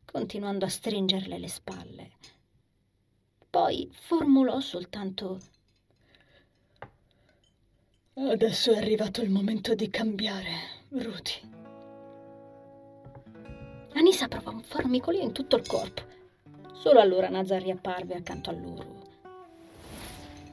continuando 0.04 0.66
a 0.66 0.70
stringerle 0.70 1.38
le 1.38 1.48
spalle. 1.48 2.12
Poi 3.52 3.88
formulò 3.92 4.60
soltanto 4.62 5.38
Adesso 8.16 8.72
è 8.72 8.78
arrivato 8.78 9.22
il 9.22 9.30
momento 9.30 9.76
di 9.76 9.90
cambiare, 9.92 10.52
Rudy. 10.90 11.59
Anisa 13.94 14.28
provò 14.28 14.52
un 14.52 14.62
formicolio 14.62 15.22
in 15.22 15.32
tutto 15.32 15.56
il 15.56 15.68
corpo. 15.68 16.04
Solo 16.74 17.00
allora 17.00 17.30
Nazar 17.30 17.62
riapparve 17.62 18.16
accanto 18.16 18.50
a 18.50 18.54
loro. 18.54 19.08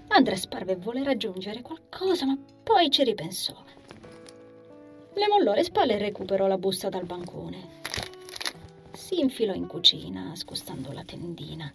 Andres 0.09 0.47
parve 0.47 0.77
voler 0.77 1.05
raggiungere 1.05 1.63
qualcosa, 1.63 2.27
ma 2.27 2.37
poi 2.63 2.91
ci 2.91 3.05
ripensò. 3.05 3.55
Le 5.15 5.29
mollò 5.29 5.55
le 5.55 5.65
spalle 5.65 5.95
e 5.95 5.99
recuperò 5.99 6.47
la 6.47 6.59
busta 6.59 6.89
dal 6.89 7.05
bancone. 7.05 7.75
Si 8.93 9.21
infilò 9.21 9.53
in 9.53 9.67
cucina, 9.67 10.35
scostando 10.35 10.93
la 10.93 11.05
tendina. 11.05 11.73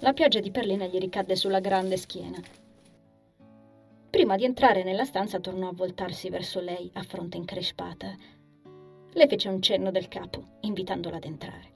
La 0.00 0.12
pioggia 0.12 0.40
di 0.40 0.50
perlina 0.50 0.86
gli 0.86 0.98
ricadde 0.98 1.36
sulla 1.36 1.60
grande 1.60 1.96
schiena. 1.96 2.40
Prima 4.08 4.36
di 4.36 4.44
entrare 4.44 4.82
nella 4.82 5.04
stanza 5.04 5.40
tornò 5.40 5.68
a 5.68 5.74
voltarsi 5.74 6.30
verso 6.30 6.60
lei 6.60 6.90
a 6.94 7.02
fronte 7.02 7.36
increspata. 7.36 8.16
Le 9.12 9.26
fece 9.26 9.48
un 9.48 9.60
cenno 9.60 9.90
del 9.90 10.08
capo, 10.08 10.58
invitandola 10.60 11.16
ad 11.16 11.24
entrare. 11.24 11.70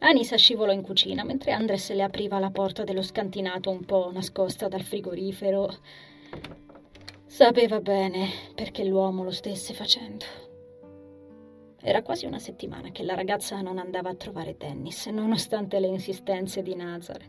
Anisa 0.00 0.36
scivolò 0.36 0.72
in 0.72 0.82
cucina 0.82 1.22
mentre 1.22 1.52
Andres 1.52 1.92
le 1.92 2.02
apriva 2.02 2.40
la 2.40 2.50
porta 2.50 2.82
dello 2.82 3.02
scantinato 3.02 3.70
un 3.70 3.84
po' 3.84 4.10
nascosta 4.12 4.66
dal 4.66 4.82
frigorifero 4.82 5.68
Sapeva 7.26 7.80
bene 7.80 8.28
perché 8.54 8.84
l'uomo 8.84 9.22
lo 9.22 9.30
stesse 9.30 9.72
facendo. 9.72 10.24
Era 11.80 12.02
quasi 12.02 12.26
una 12.26 12.38
settimana 12.38 12.90
che 12.90 13.04
la 13.04 13.14
ragazza 13.14 13.60
non 13.62 13.78
andava 13.78 14.10
a 14.10 14.14
trovare 14.14 14.56
Dennis, 14.58 15.06
nonostante 15.06 15.80
le 15.80 15.86
insistenze 15.86 16.60
di 16.60 16.74
Nazar. 16.74 17.24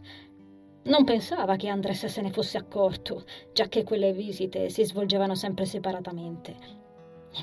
Non 0.83 1.05
pensava 1.05 1.55
che 1.55 1.69
Andres 1.69 2.05
se 2.07 2.21
ne 2.21 2.31
fosse 2.31 2.57
accorto, 2.57 3.23
già 3.53 3.69
che 3.69 3.83
quelle 3.83 4.11
visite 4.11 4.67
si 4.69 4.83
svolgevano 4.83 5.35
sempre 5.35 5.63
separatamente. 5.63 6.55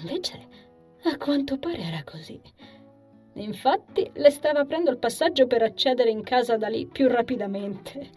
Invece, 0.00 0.69
a 1.04 1.16
quanto 1.16 1.58
pare 1.58 1.78
era 1.78 2.02
così. 2.04 2.40
Infatti, 3.34 4.10
le 4.14 4.30
stava 4.30 4.60
aprendo 4.60 4.90
il 4.90 4.98
passaggio 4.98 5.46
per 5.46 5.62
accedere 5.62 6.10
in 6.10 6.22
casa 6.22 6.56
da 6.56 6.68
lì 6.68 6.86
più 6.86 7.08
rapidamente, 7.08 8.10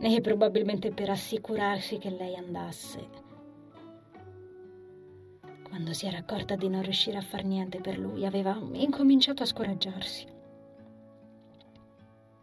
e 0.00 0.20
probabilmente 0.20 0.90
per 0.90 1.10
assicurarsi 1.10 1.98
che 1.98 2.10
lei 2.10 2.34
andasse. 2.34 3.08
Quando 5.62 5.92
si 5.94 6.06
era 6.06 6.18
accorta 6.18 6.54
di 6.54 6.68
non 6.68 6.82
riuscire 6.82 7.16
a 7.16 7.22
far 7.22 7.44
niente 7.44 7.80
per 7.80 7.98
lui, 7.98 8.26
aveva 8.26 8.58
incominciato 8.72 9.42
a 9.42 9.46
scoraggiarsi. 9.46 10.26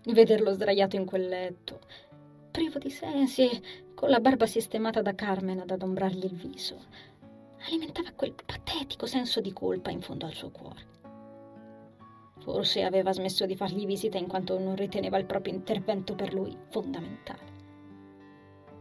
Vederlo 0.06 0.52
sdraiato 0.54 0.96
in 0.96 1.06
quel 1.06 1.28
letto, 1.28 1.80
privo 2.50 2.80
di 2.80 2.90
sensi 2.90 3.48
e 3.48 3.62
con 3.94 4.10
la 4.10 4.20
barba 4.20 4.48
sistemata 4.48 5.02
da 5.02 5.14
Carmen 5.14 5.60
ad 5.60 5.70
adombrargli 5.70 6.26
il 6.26 6.34
viso, 6.34 6.80
alimentava 7.70 8.12
quel 8.16 8.34
patetico 8.34 9.06
senso 9.06 9.42
di 9.42 9.54
colpa 9.54 9.92
in 9.92 10.02
fondo 10.02 10.26
al 10.26 10.34
suo 10.34 10.50
cuore. 10.50 10.88
Forse 12.40 12.84
aveva 12.84 13.14
smesso 13.14 13.46
di 13.46 13.56
fargli 13.56 13.86
visita 13.86 14.18
in 14.18 14.28
quanto 14.28 14.58
non 14.58 14.76
riteneva 14.76 15.18
il 15.18 15.26
proprio 15.26 15.54
intervento 15.54 16.16
per 16.16 16.34
lui 16.34 16.56
fondamentale. 16.70 17.58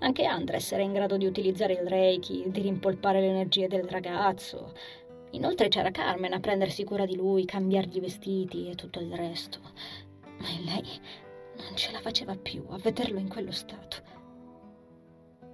Anche 0.01 0.25
Andres 0.25 0.71
era 0.73 0.83
in 0.83 0.93
grado 0.93 1.17
di 1.17 1.27
utilizzare 1.27 1.75
il 1.75 1.89
Reiki, 1.89 2.45
di 2.47 2.61
rimpolpare 2.61 3.21
le 3.21 3.29
energie 3.29 3.67
del 3.67 3.85
ragazzo. 3.85 4.73
Inoltre 5.33 5.69
c'era 5.69 5.91
Carmen 5.91 6.33
a 6.33 6.41
prendersi 6.41 6.85
cura 6.85 7.05
di 7.05 7.17
lui, 7.17 7.45
cambiargli 7.45 7.97
i 7.97 8.01
vestiti 8.01 8.71
e 8.71 8.75
tutto 8.75 9.01
il 9.01 9.13
resto. 9.13 9.59
Ma 10.39 10.47
lei 10.65 11.01
non 11.57 11.75
ce 11.75 11.91
la 11.91 12.01
faceva 12.01 12.37
più 12.37 12.65
a 12.69 12.79
vederlo 12.79 13.19
in 13.19 13.29
quello 13.29 13.51
stato. 13.51 14.08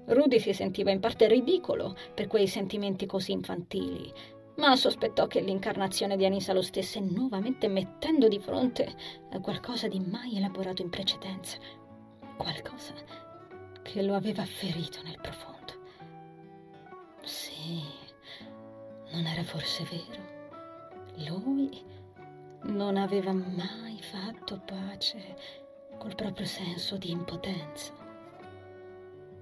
Rudy 0.07 0.39
si 0.39 0.53
sentiva 0.53 0.91
in 0.91 1.01
parte 1.01 1.27
ridicolo 1.27 1.97
per 2.15 2.27
quei 2.27 2.47
sentimenti 2.47 3.07
così 3.07 3.33
infantili, 3.33 4.13
ma 4.57 4.77
sospettò 4.77 5.27
che 5.27 5.41
l'incarnazione 5.41 6.17
di 6.17 6.25
Anisa 6.25 6.53
lo 6.53 6.63
stesse 6.63 7.01
nuovamente 7.01 7.69
mettendo 7.69 8.29
di 8.29 8.39
fronte 8.39 8.95
a 9.33 9.41
qualcosa 9.41 9.89
di 9.89 9.99
mai 10.01 10.37
elaborato 10.37 10.83
in 10.83 10.91
precedenza. 10.91 11.59
Qualcosa 12.37 12.95
che 13.83 14.03
lo 14.03 14.15
aveva 14.15 14.45
ferito 14.45 15.01
nel 15.03 15.19
profondo. 15.21 15.53
Sì, 17.23 17.83
non 19.13 19.27
era 19.27 19.43
forse 19.43 19.85
vero? 19.85 20.33
Lui 21.29 21.83
non 22.65 22.97
aveva 22.97 23.33
mai 23.33 24.01
fatto 24.01 24.61
pace 24.65 25.37
col 25.99 26.15
proprio 26.15 26.47
senso 26.47 26.97
di 26.97 27.11
impotenza. 27.11 28.04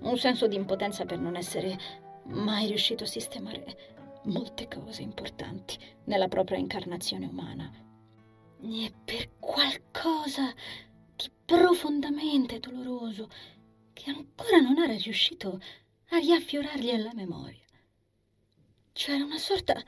Un 0.03 0.19
senso 0.19 0.49
di 0.49 0.57
impotenza 0.57 1.05
per 1.05 1.19
non 1.19 1.37
essere 1.37 1.79
mai 2.25 2.67
riuscito 2.67 3.05
a 3.05 3.07
sistemare 3.07 4.21
molte 4.25 4.67
cose 4.67 5.03
importanti 5.03 5.79
nella 6.05 6.27
propria 6.27 6.59
incarnazione 6.59 7.27
umana. 7.27 7.71
E 8.61 8.93
per 9.05 9.31
qualcosa 9.39 10.53
di 11.15 11.31
profondamente 11.45 12.59
doloroso 12.59 13.29
che 13.93 14.11
ancora 14.11 14.59
non 14.59 14.79
era 14.79 14.95
riuscito 14.97 15.61
a 16.09 16.19
riaffiorargli 16.19 16.91
alla 16.91 17.15
memoria. 17.15 17.65
C'era 18.93 19.25
una 19.25 19.39
sorta 19.39 19.81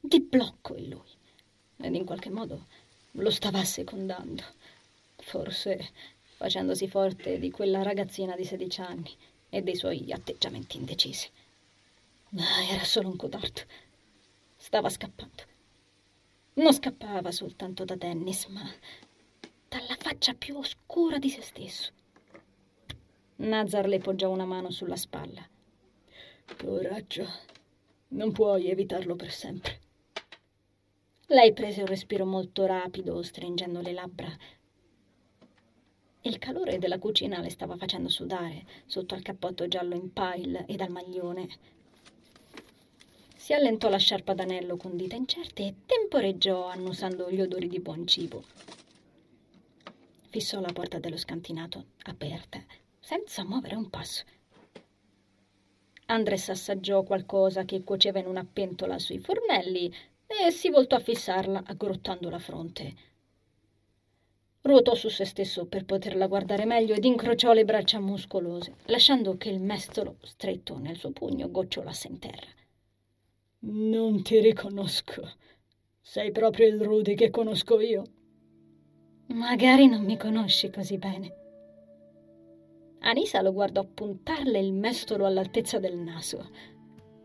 di 0.00 0.20
blocco 0.20 0.76
in 0.76 0.88
lui 0.88 1.10
ed 1.76 1.94
in 1.94 2.06
qualche 2.06 2.30
modo 2.30 2.66
lo 3.12 3.30
stava 3.30 3.58
assecondando, 3.58 4.42
forse 5.16 5.90
facendosi 6.36 6.88
forte 6.88 7.38
di 7.38 7.50
quella 7.50 7.82
ragazzina 7.82 8.34
di 8.34 8.44
16 8.44 8.80
anni 8.80 9.16
e 9.48 9.62
dei 9.62 9.76
suoi 9.76 10.12
atteggiamenti 10.12 10.76
indecisi. 10.76 11.28
Ma 12.30 12.66
era 12.68 12.84
solo 12.84 13.08
un 13.08 13.16
codardo. 13.16 13.62
Stava 14.56 14.88
scappando. 14.90 15.42
Non 16.54 16.74
scappava 16.74 17.30
soltanto 17.30 17.84
da 17.84 17.94
Dennis, 17.94 18.46
ma 18.46 18.68
dalla 19.68 19.96
faccia 19.98 20.34
più 20.34 20.56
oscura 20.56 21.18
di 21.18 21.30
se 21.30 21.42
stesso. 21.42 21.92
Nazar 23.36 23.86
le 23.86 23.98
poggiò 23.98 24.30
una 24.30 24.44
mano 24.44 24.70
sulla 24.70 24.96
spalla. 24.96 25.46
Coraggio, 26.56 27.28
non 28.08 28.32
puoi 28.32 28.68
evitarlo 28.68 29.14
per 29.14 29.30
sempre. 29.30 29.80
Lei 31.26 31.52
prese 31.52 31.82
un 31.82 31.86
respiro 31.86 32.24
molto 32.24 32.64
rapido, 32.66 33.22
stringendo 33.22 33.80
le 33.80 33.92
labbra. 33.92 34.34
Il 36.28 36.38
calore 36.38 36.76
della 36.76 36.98
cucina 36.98 37.40
le 37.40 37.48
stava 37.48 37.78
facendo 37.78 38.10
sudare 38.10 38.66
sotto 38.84 39.14
al 39.14 39.22
cappotto 39.22 39.66
giallo 39.66 39.94
in 39.94 40.12
pile 40.12 40.66
e 40.66 40.76
dal 40.76 40.90
maglione. 40.90 41.48
Si 43.34 43.54
allentò 43.54 43.88
la 43.88 43.96
sciarpa 43.96 44.34
d'anello 44.34 44.76
con 44.76 44.94
dita 44.94 45.16
incerte 45.16 45.62
e 45.62 45.74
temporeggiò 45.86 46.66
annusando 46.66 47.30
gli 47.30 47.40
odori 47.40 47.66
di 47.66 47.80
buon 47.80 48.06
cibo. 48.06 48.44
Fissò 50.28 50.60
la 50.60 50.70
porta 50.70 50.98
dello 50.98 51.16
scantinato 51.16 51.86
aperta 52.02 52.62
senza 53.00 53.42
muovere 53.42 53.76
un 53.76 53.88
passo. 53.88 54.24
Andres 56.10 56.50
assaggiò 56.50 57.04
qualcosa 57.04 57.64
che 57.64 57.82
cuoceva 57.84 58.18
in 58.18 58.26
una 58.26 58.44
pentola 58.44 58.98
sui 58.98 59.18
fornelli, 59.18 59.90
e 60.26 60.50
si 60.50 60.68
voltò 60.68 60.96
a 60.96 61.00
fissarla, 61.00 61.62
aggrottando 61.64 62.28
la 62.28 62.38
fronte. 62.38 63.07
Ruotò 64.60 64.94
su 64.94 65.08
se 65.08 65.24
stesso 65.24 65.66
per 65.66 65.84
poterla 65.84 66.26
guardare 66.26 66.64
meglio 66.64 66.94
ed 66.94 67.04
incrociò 67.04 67.52
le 67.52 67.64
braccia 67.64 68.00
muscolose, 68.00 68.74
lasciando 68.86 69.36
che 69.36 69.48
il 69.48 69.60
mestolo, 69.60 70.16
stretto 70.22 70.78
nel 70.78 70.96
suo 70.96 71.12
pugno, 71.12 71.50
gocciolasse 71.50 72.08
in 72.08 72.18
terra. 72.18 72.50
Non 73.60 74.22
ti 74.22 74.40
riconosco. 74.40 75.30
Sei 76.00 76.32
proprio 76.32 76.66
il 76.66 76.80
Rudy 76.80 77.14
che 77.14 77.30
conosco 77.30 77.80
io. 77.80 78.04
Magari 79.28 79.86
non 79.86 80.04
mi 80.04 80.16
conosci 80.16 80.70
così 80.70 80.98
bene. 80.98 81.34
Anisa 83.00 83.40
lo 83.42 83.52
guardò 83.52 83.84
puntarle 83.84 84.58
il 84.58 84.72
mestolo 84.72 85.24
all'altezza 85.24 85.78
del 85.78 85.96
naso. 85.96 86.50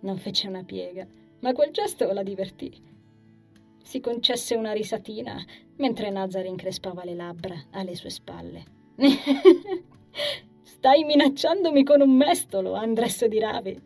Non 0.02 0.18
fece 0.18 0.48
una 0.48 0.64
piega, 0.64 1.08
ma 1.40 1.52
quel 1.54 1.72
gesto 1.72 2.12
la 2.12 2.24
divertì 2.24 2.92
si 3.84 4.00
concesse 4.00 4.56
una 4.56 4.72
risatina 4.72 5.46
mentre 5.76 6.10
Nazar 6.10 6.46
increspava 6.46 7.04
le 7.04 7.14
labbra 7.14 7.56
alle 7.72 7.96
sue 7.96 8.10
spalle. 8.10 8.64
Stai 10.64 11.04
minacciandomi 11.04 11.84
con 11.84 12.02
un 12.02 12.16
mestolo, 12.16 12.74
Andres 12.74 13.26
di 13.26 13.40
Ravi. 13.40 13.80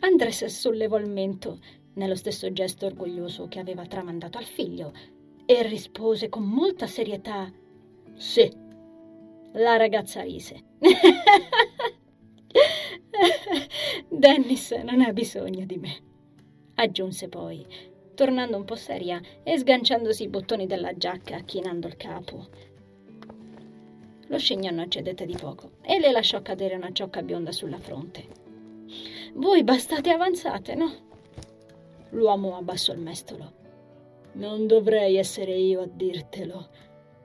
Andres 0.00 0.44
sollevò 0.46 0.98
il 0.98 1.08
mento 1.08 1.58
nello 1.94 2.14
stesso 2.14 2.52
gesto 2.52 2.86
orgoglioso 2.86 3.48
che 3.48 3.58
aveva 3.58 3.86
tramandato 3.86 4.38
al 4.38 4.44
figlio 4.44 4.92
e 5.46 5.62
rispose 5.62 6.28
con 6.28 6.44
molta 6.44 6.86
serietà: 6.86 7.50
Sì. 8.14 8.64
La 9.52 9.76
ragazza 9.76 10.22
rise. 10.22 10.62
Dennis 14.08 14.70
non 14.84 15.00
ha 15.00 15.12
bisogno 15.12 15.64
di 15.64 15.78
me, 15.78 15.96
aggiunse 16.74 17.28
poi, 17.28 17.64
tornando 18.16 18.56
un 18.56 18.64
po' 18.64 18.74
seria 18.74 19.20
e 19.44 19.56
sganciandosi 19.58 20.24
i 20.24 20.28
bottoni 20.28 20.66
della 20.66 20.96
giacca, 20.96 21.40
chinando 21.40 21.86
il 21.86 21.96
capo. 21.96 22.46
Lo 24.28 24.38
scignano 24.38 24.88
cedette 24.88 25.26
di 25.26 25.36
poco 25.38 25.72
e 25.82 26.00
le 26.00 26.10
lasciò 26.10 26.42
cadere 26.42 26.74
una 26.74 26.90
ciocca 26.90 27.22
bionda 27.22 27.52
sulla 27.52 27.78
fronte. 27.78 28.26
Voi 29.34 29.62
bastate 29.62 30.10
avanzate, 30.10 30.74
no? 30.74 30.92
L'uomo 32.10 32.56
abbassò 32.56 32.92
il 32.92 33.00
mestolo. 33.00 33.52
Non 34.32 34.66
dovrei 34.66 35.16
essere 35.16 35.54
io 35.54 35.82
a 35.82 35.86
dirtelo, 35.86 36.68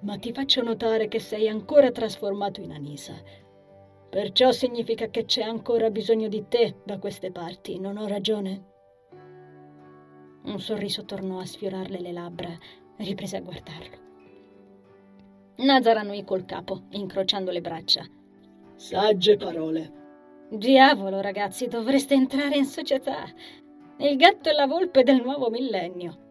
ma 0.02 0.18
ti 0.18 0.34
faccio 0.34 0.62
notare 0.62 1.08
che 1.08 1.20
sei 1.20 1.48
ancora 1.48 1.92
trasformato 1.92 2.62
in 2.62 2.72
Anisa. 2.72 3.16
Perciò 4.10 4.52
significa 4.52 5.08
che 5.08 5.24
c'è 5.24 5.42
ancora 5.42 5.90
bisogno 5.90 6.28
di 6.28 6.46
te 6.50 6.76
da 6.84 7.00
queste 7.00 7.32
parti, 7.32 7.80
non 7.80 7.98
ho 7.98 8.08
ragione? 8.08 8.71
Un 10.44 10.60
sorriso 10.60 11.06
tornò 11.06 11.40
a 11.40 11.46
sfiorarle 11.46 12.00
le 12.00 12.12
labbra 12.12 12.50
e 12.50 13.04
riprese 13.04 13.38
a 13.38 13.42
guardarlo. 13.42 14.10
Nazar 15.58 15.98
annui 15.98 16.24
col 16.24 16.46
capo, 16.46 16.84
incrociando 16.92 17.52
le 17.52 17.62
braccia. 17.62 18.04
Sagge 18.76 19.38
parole. 19.38 20.00
Diavolo, 20.50 21.22
ragazzi, 21.22 21.68
dovreste 21.68 22.16
entrare 22.16 22.58
in 22.58 22.66
società. 22.66 23.26
Il 23.98 24.18
gatto 24.18 24.50
e 24.50 24.54
la 24.54 24.66
volpe 24.66 25.04
del 25.04 25.22
nuovo 25.22 25.52
millennio. 25.52 26.30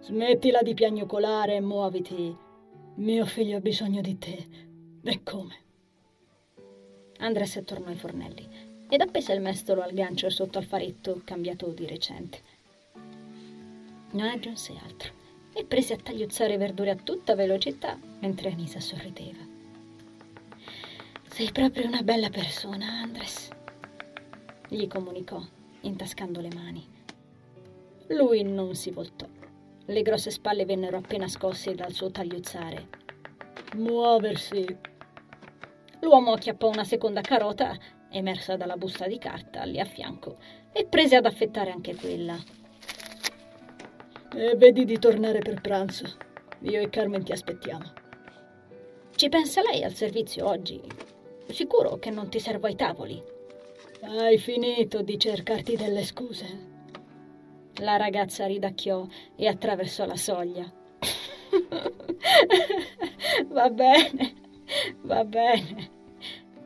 Smettila 0.00 0.62
di 0.62 0.74
piagnucolare 0.74 1.54
e 1.54 1.60
muoviti. 1.60 2.36
Mio 2.96 3.24
figlio 3.24 3.58
ha 3.58 3.60
bisogno 3.60 4.00
di 4.00 4.18
te. 4.18 4.46
E 5.04 5.22
come? 5.22 5.54
Andres 7.18 7.62
tornò 7.64 7.86
ai 7.86 7.96
fornelli 7.96 8.70
ed 8.88 9.00
appese 9.00 9.32
il 9.32 9.40
mestolo 9.40 9.82
al 9.82 9.92
gancio 9.92 10.28
sotto 10.28 10.58
al 10.58 10.64
faretto 10.64 11.22
cambiato 11.24 11.68
di 11.68 11.86
recente 11.86 12.51
non 14.12 14.28
aggiunse 14.28 14.74
altro 14.84 15.12
e 15.52 15.64
prese 15.64 15.94
a 15.94 15.98
tagliuzzare 15.98 16.56
verdure 16.56 16.90
a 16.90 16.96
tutta 16.96 17.34
velocità 17.34 17.98
mentre 18.20 18.50
Anisa 18.50 18.80
sorrideva. 18.80 19.50
Sei 21.28 21.50
proprio 21.52 21.86
una 21.86 22.02
bella 22.02 22.28
persona, 22.30 22.86
Andres, 22.86 23.48
gli 24.68 24.86
comunicò, 24.86 25.42
intascando 25.82 26.40
le 26.40 26.50
mani. 26.54 26.86
Lui 28.08 28.42
non 28.42 28.74
si 28.74 28.90
voltò. 28.90 29.26
Le 29.84 30.02
grosse 30.02 30.30
spalle 30.30 30.64
vennero 30.64 30.98
appena 30.98 31.28
scosse 31.28 31.74
dal 31.74 31.92
suo 31.92 32.10
tagliuzzare. 32.10 32.88
Muoversi. 33.76 34.64
L'uomo 36.00 36.32
acchiappò 36.32 36.68
una 36.68 36.84
seconda 36.84 37.20
carota, 37.20 37.76
emersa 38.10 38.56
dalla 38.56 38.76
busta 38.76 39.06
di 39.06 39.18
carta 39.18 39.64
lì 39.64 39.80
a 39.80 39.84
fianco, 39.84 40.36
e 40.72 40.84
prese 40.84 41.16
ad 41.16 41.24
affettare 41.24 41.70
anche 41.70 41.94
quella. 41.94 42.36
E 44.34 44.56
vedi 44.56 44.86
di 44.86 44.98
tornare 44.98 45.40
per 45.40 45.60
pranzo. 45.60 46.06
Io 46.60 46.80
e 46.80 46.88
Carmen 46.88 47.22
ti 47.22 47.32
aspettiamo. 47.32 47.84
Ci 49.14 49.28
pensa 49.28 49.60
lei 49.60 49.84
al 49.84 49.92
servizio 49.92 50.48
oggi? 50.48 50.80
Sicuro 51.48 51.98
che 51.98 52.10
non 52.10 52.30
ti 52.30 52.40
servo 52.40 52.66
ai 52.66 52.74
tavoli. 52.74 53.22
Hai 54.00 54.38
finito 54.38 55.02
di 55.02 55.18
cercarti 55.18 55.76
delle 55.76 56.02
scuse? 56.02 56.70
La 57.76 57.96
ragazza 57.96 58.46
ridacchiò 58.46 59.06
e 59.36 59.46
attraversò 59.46 60.06
la 60.06 60.16
soglia. 60.16 60.64
va 63.48 63.68
bene, 63.68 64.34
va 65.02 65.24
bene. 65.24 65.90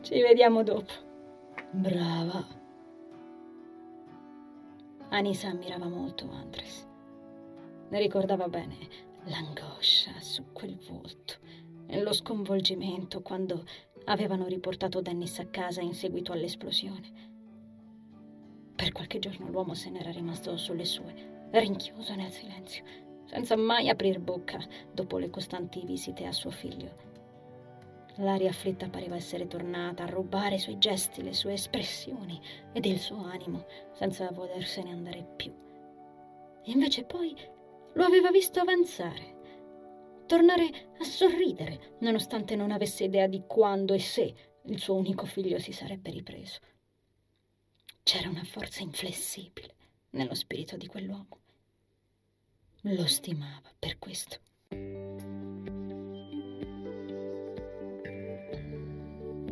Ci 0.03 0.21
vediamo 0.21 0.63
dopo. 0.63 0.93
Brava. 1.73 2.47
Anisa 5.09 5.49
ammirava 5.49 5.89
molto 5.89 6.31
Andres. 6.31 6.86
Ne 7.89 7.99
ricordava 8.01 8.49
bene 8.49 8.77
l'angoscia 9.27 10.13
su 10.21 10.53
quel 10.53 10.77
volto 10.89 11.35
e 11.87 12.01
lo 12.01 12.13
sconvolgimento 12.13 13.23
quando 13.23 13.65
avevano 14.07 14.47
riportato 14.47 15.01
Dennis 15.01 15.39
a 15.39 15.47
casa 15.47 15.81
in 15.81 15.95
seguito 15.95 16.33
all'esplosione. 16.33 17.35
Per 18.75 18.93
qualche 18.93 19.19
giorno 19.19 19.49
l'uomo 19.49 19.75
se 19.75 19.91
n'era 19.91 20.11
rimasto 20.11 20.57
sulle 20.57 20.85
sue, 20.85 21.49
rinchiuso 21.53 22.15
nel 22.15 22.31
silenzio, 22.31 22.85
senza 23.25 23.57
mai 23.57 23.89
aprir 23.89 24.21
bocca 24.21 24.59
dopo 24.93 25.19
le 25.19 25.31
costanti 25.31 25.85
visite 25.85 26.27
a 26.27 26.33
suo 26.33 26.51
figlio. 26.51 27.05
L'aria 28.17 28.49
afflitta 28.49 28.89
pareva 28.89 29.15
essere 29.15 29.47
tornata 29.47 30.05
a 30.05 30.09
rubare 30.09 30.57
i 30.57 30.61
suoi 30.61 30.79
gesti, 30.79 31.23
le 31.23 31.35
sue 31.35 31.53
espressioni 31.53 32.41
ed 32.73 32.85
il 32.85 32.99
suo 32.99 33.25
animo, 33.25 33.67
senza 33.93 34.31
volersene 34.31 34.91
andare 34.91 35.27
più. 35.37 35.53
Invece 36.65 37.05
poi 37.05 37.37
lo 37.97 38.05
aveva 38.05 38.31
visto 38.31 38.61
avanzare, 38.61 40.25
tornare 40.27 40.93
a 40.99 41.05
sorridere, 41.05 41.97
nonostante 42.01 42.55
non 42.55 42.71
avesse 42.71 43.05
idea 43.05 43.27
di 43.27 43.45
quando 43.47 43.95
e 43.95 43.99
se 43.99 44.35
il 44.65 44.79
suo 44.79 44.97
unico 44.97 45.25
figlio 45.25 45.59
si 45.59 45.73
sarebbe 45.73 46.11
ripreso. 46.11 46.59
C'era 48.03 48.29
una 48.29 48.45
forza 48.45 48.83
inflessibile 48.83 49.75
nello 50.11 50.35
spirito 50.35 50.77
di 50.77 50.87
quell'uomo. 50.87 51.41
Lo 52.83 53.07
stimava 53.07 53.73
per 53.79 53.99
questo. 53.99 54.41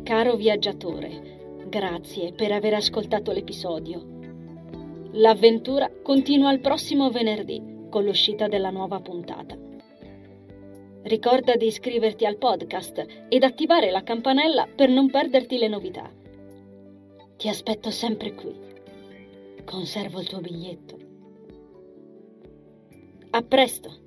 Caro 0.03 0.35
viaggiatore, 0.35 1.65
grazie 1.67 2.31
per 2.31 2.51
aver 2.51 2.75
ascoltato 2.75 3.31
l'episodio. 3.31 4.13
L'avventura 5.13 5.89
continua 6.03 6.51
il 6.51 6.59
prossimo 6.59 7.09
venerdì 7.09 7.73
con 7.95 8.03
l'uscita 8.03 8.49
della 8.49 8.71
nuova 8.71 8.99
puntata. 8.99 9.57
Ricorda 11.03 11.55
di 11.55 11.67
iscriverti 11.67 12.25
al 12.25 12.35
podcast 12.35 13.05
ed 13.29 13.41
attivare 13.41 13.89
la 13.89 14.03
campanella 14.03 14.67
per 14.67 14.89
non 14.89 15.09
perderti 15.09 15.57
le 15.57 15.69
novità. 15.69 16.11
Ti 17.37 17.47
aspetto 17.47 17.91
sempre 17.91 18.33
qui. 18.33 18.53
Conservo 19.63 20.19
il 20.19 20.27
tuo 20.27 20.41
biglietto. 20.41 20.97
A 23.29 23.41
presto! 23.43 24.04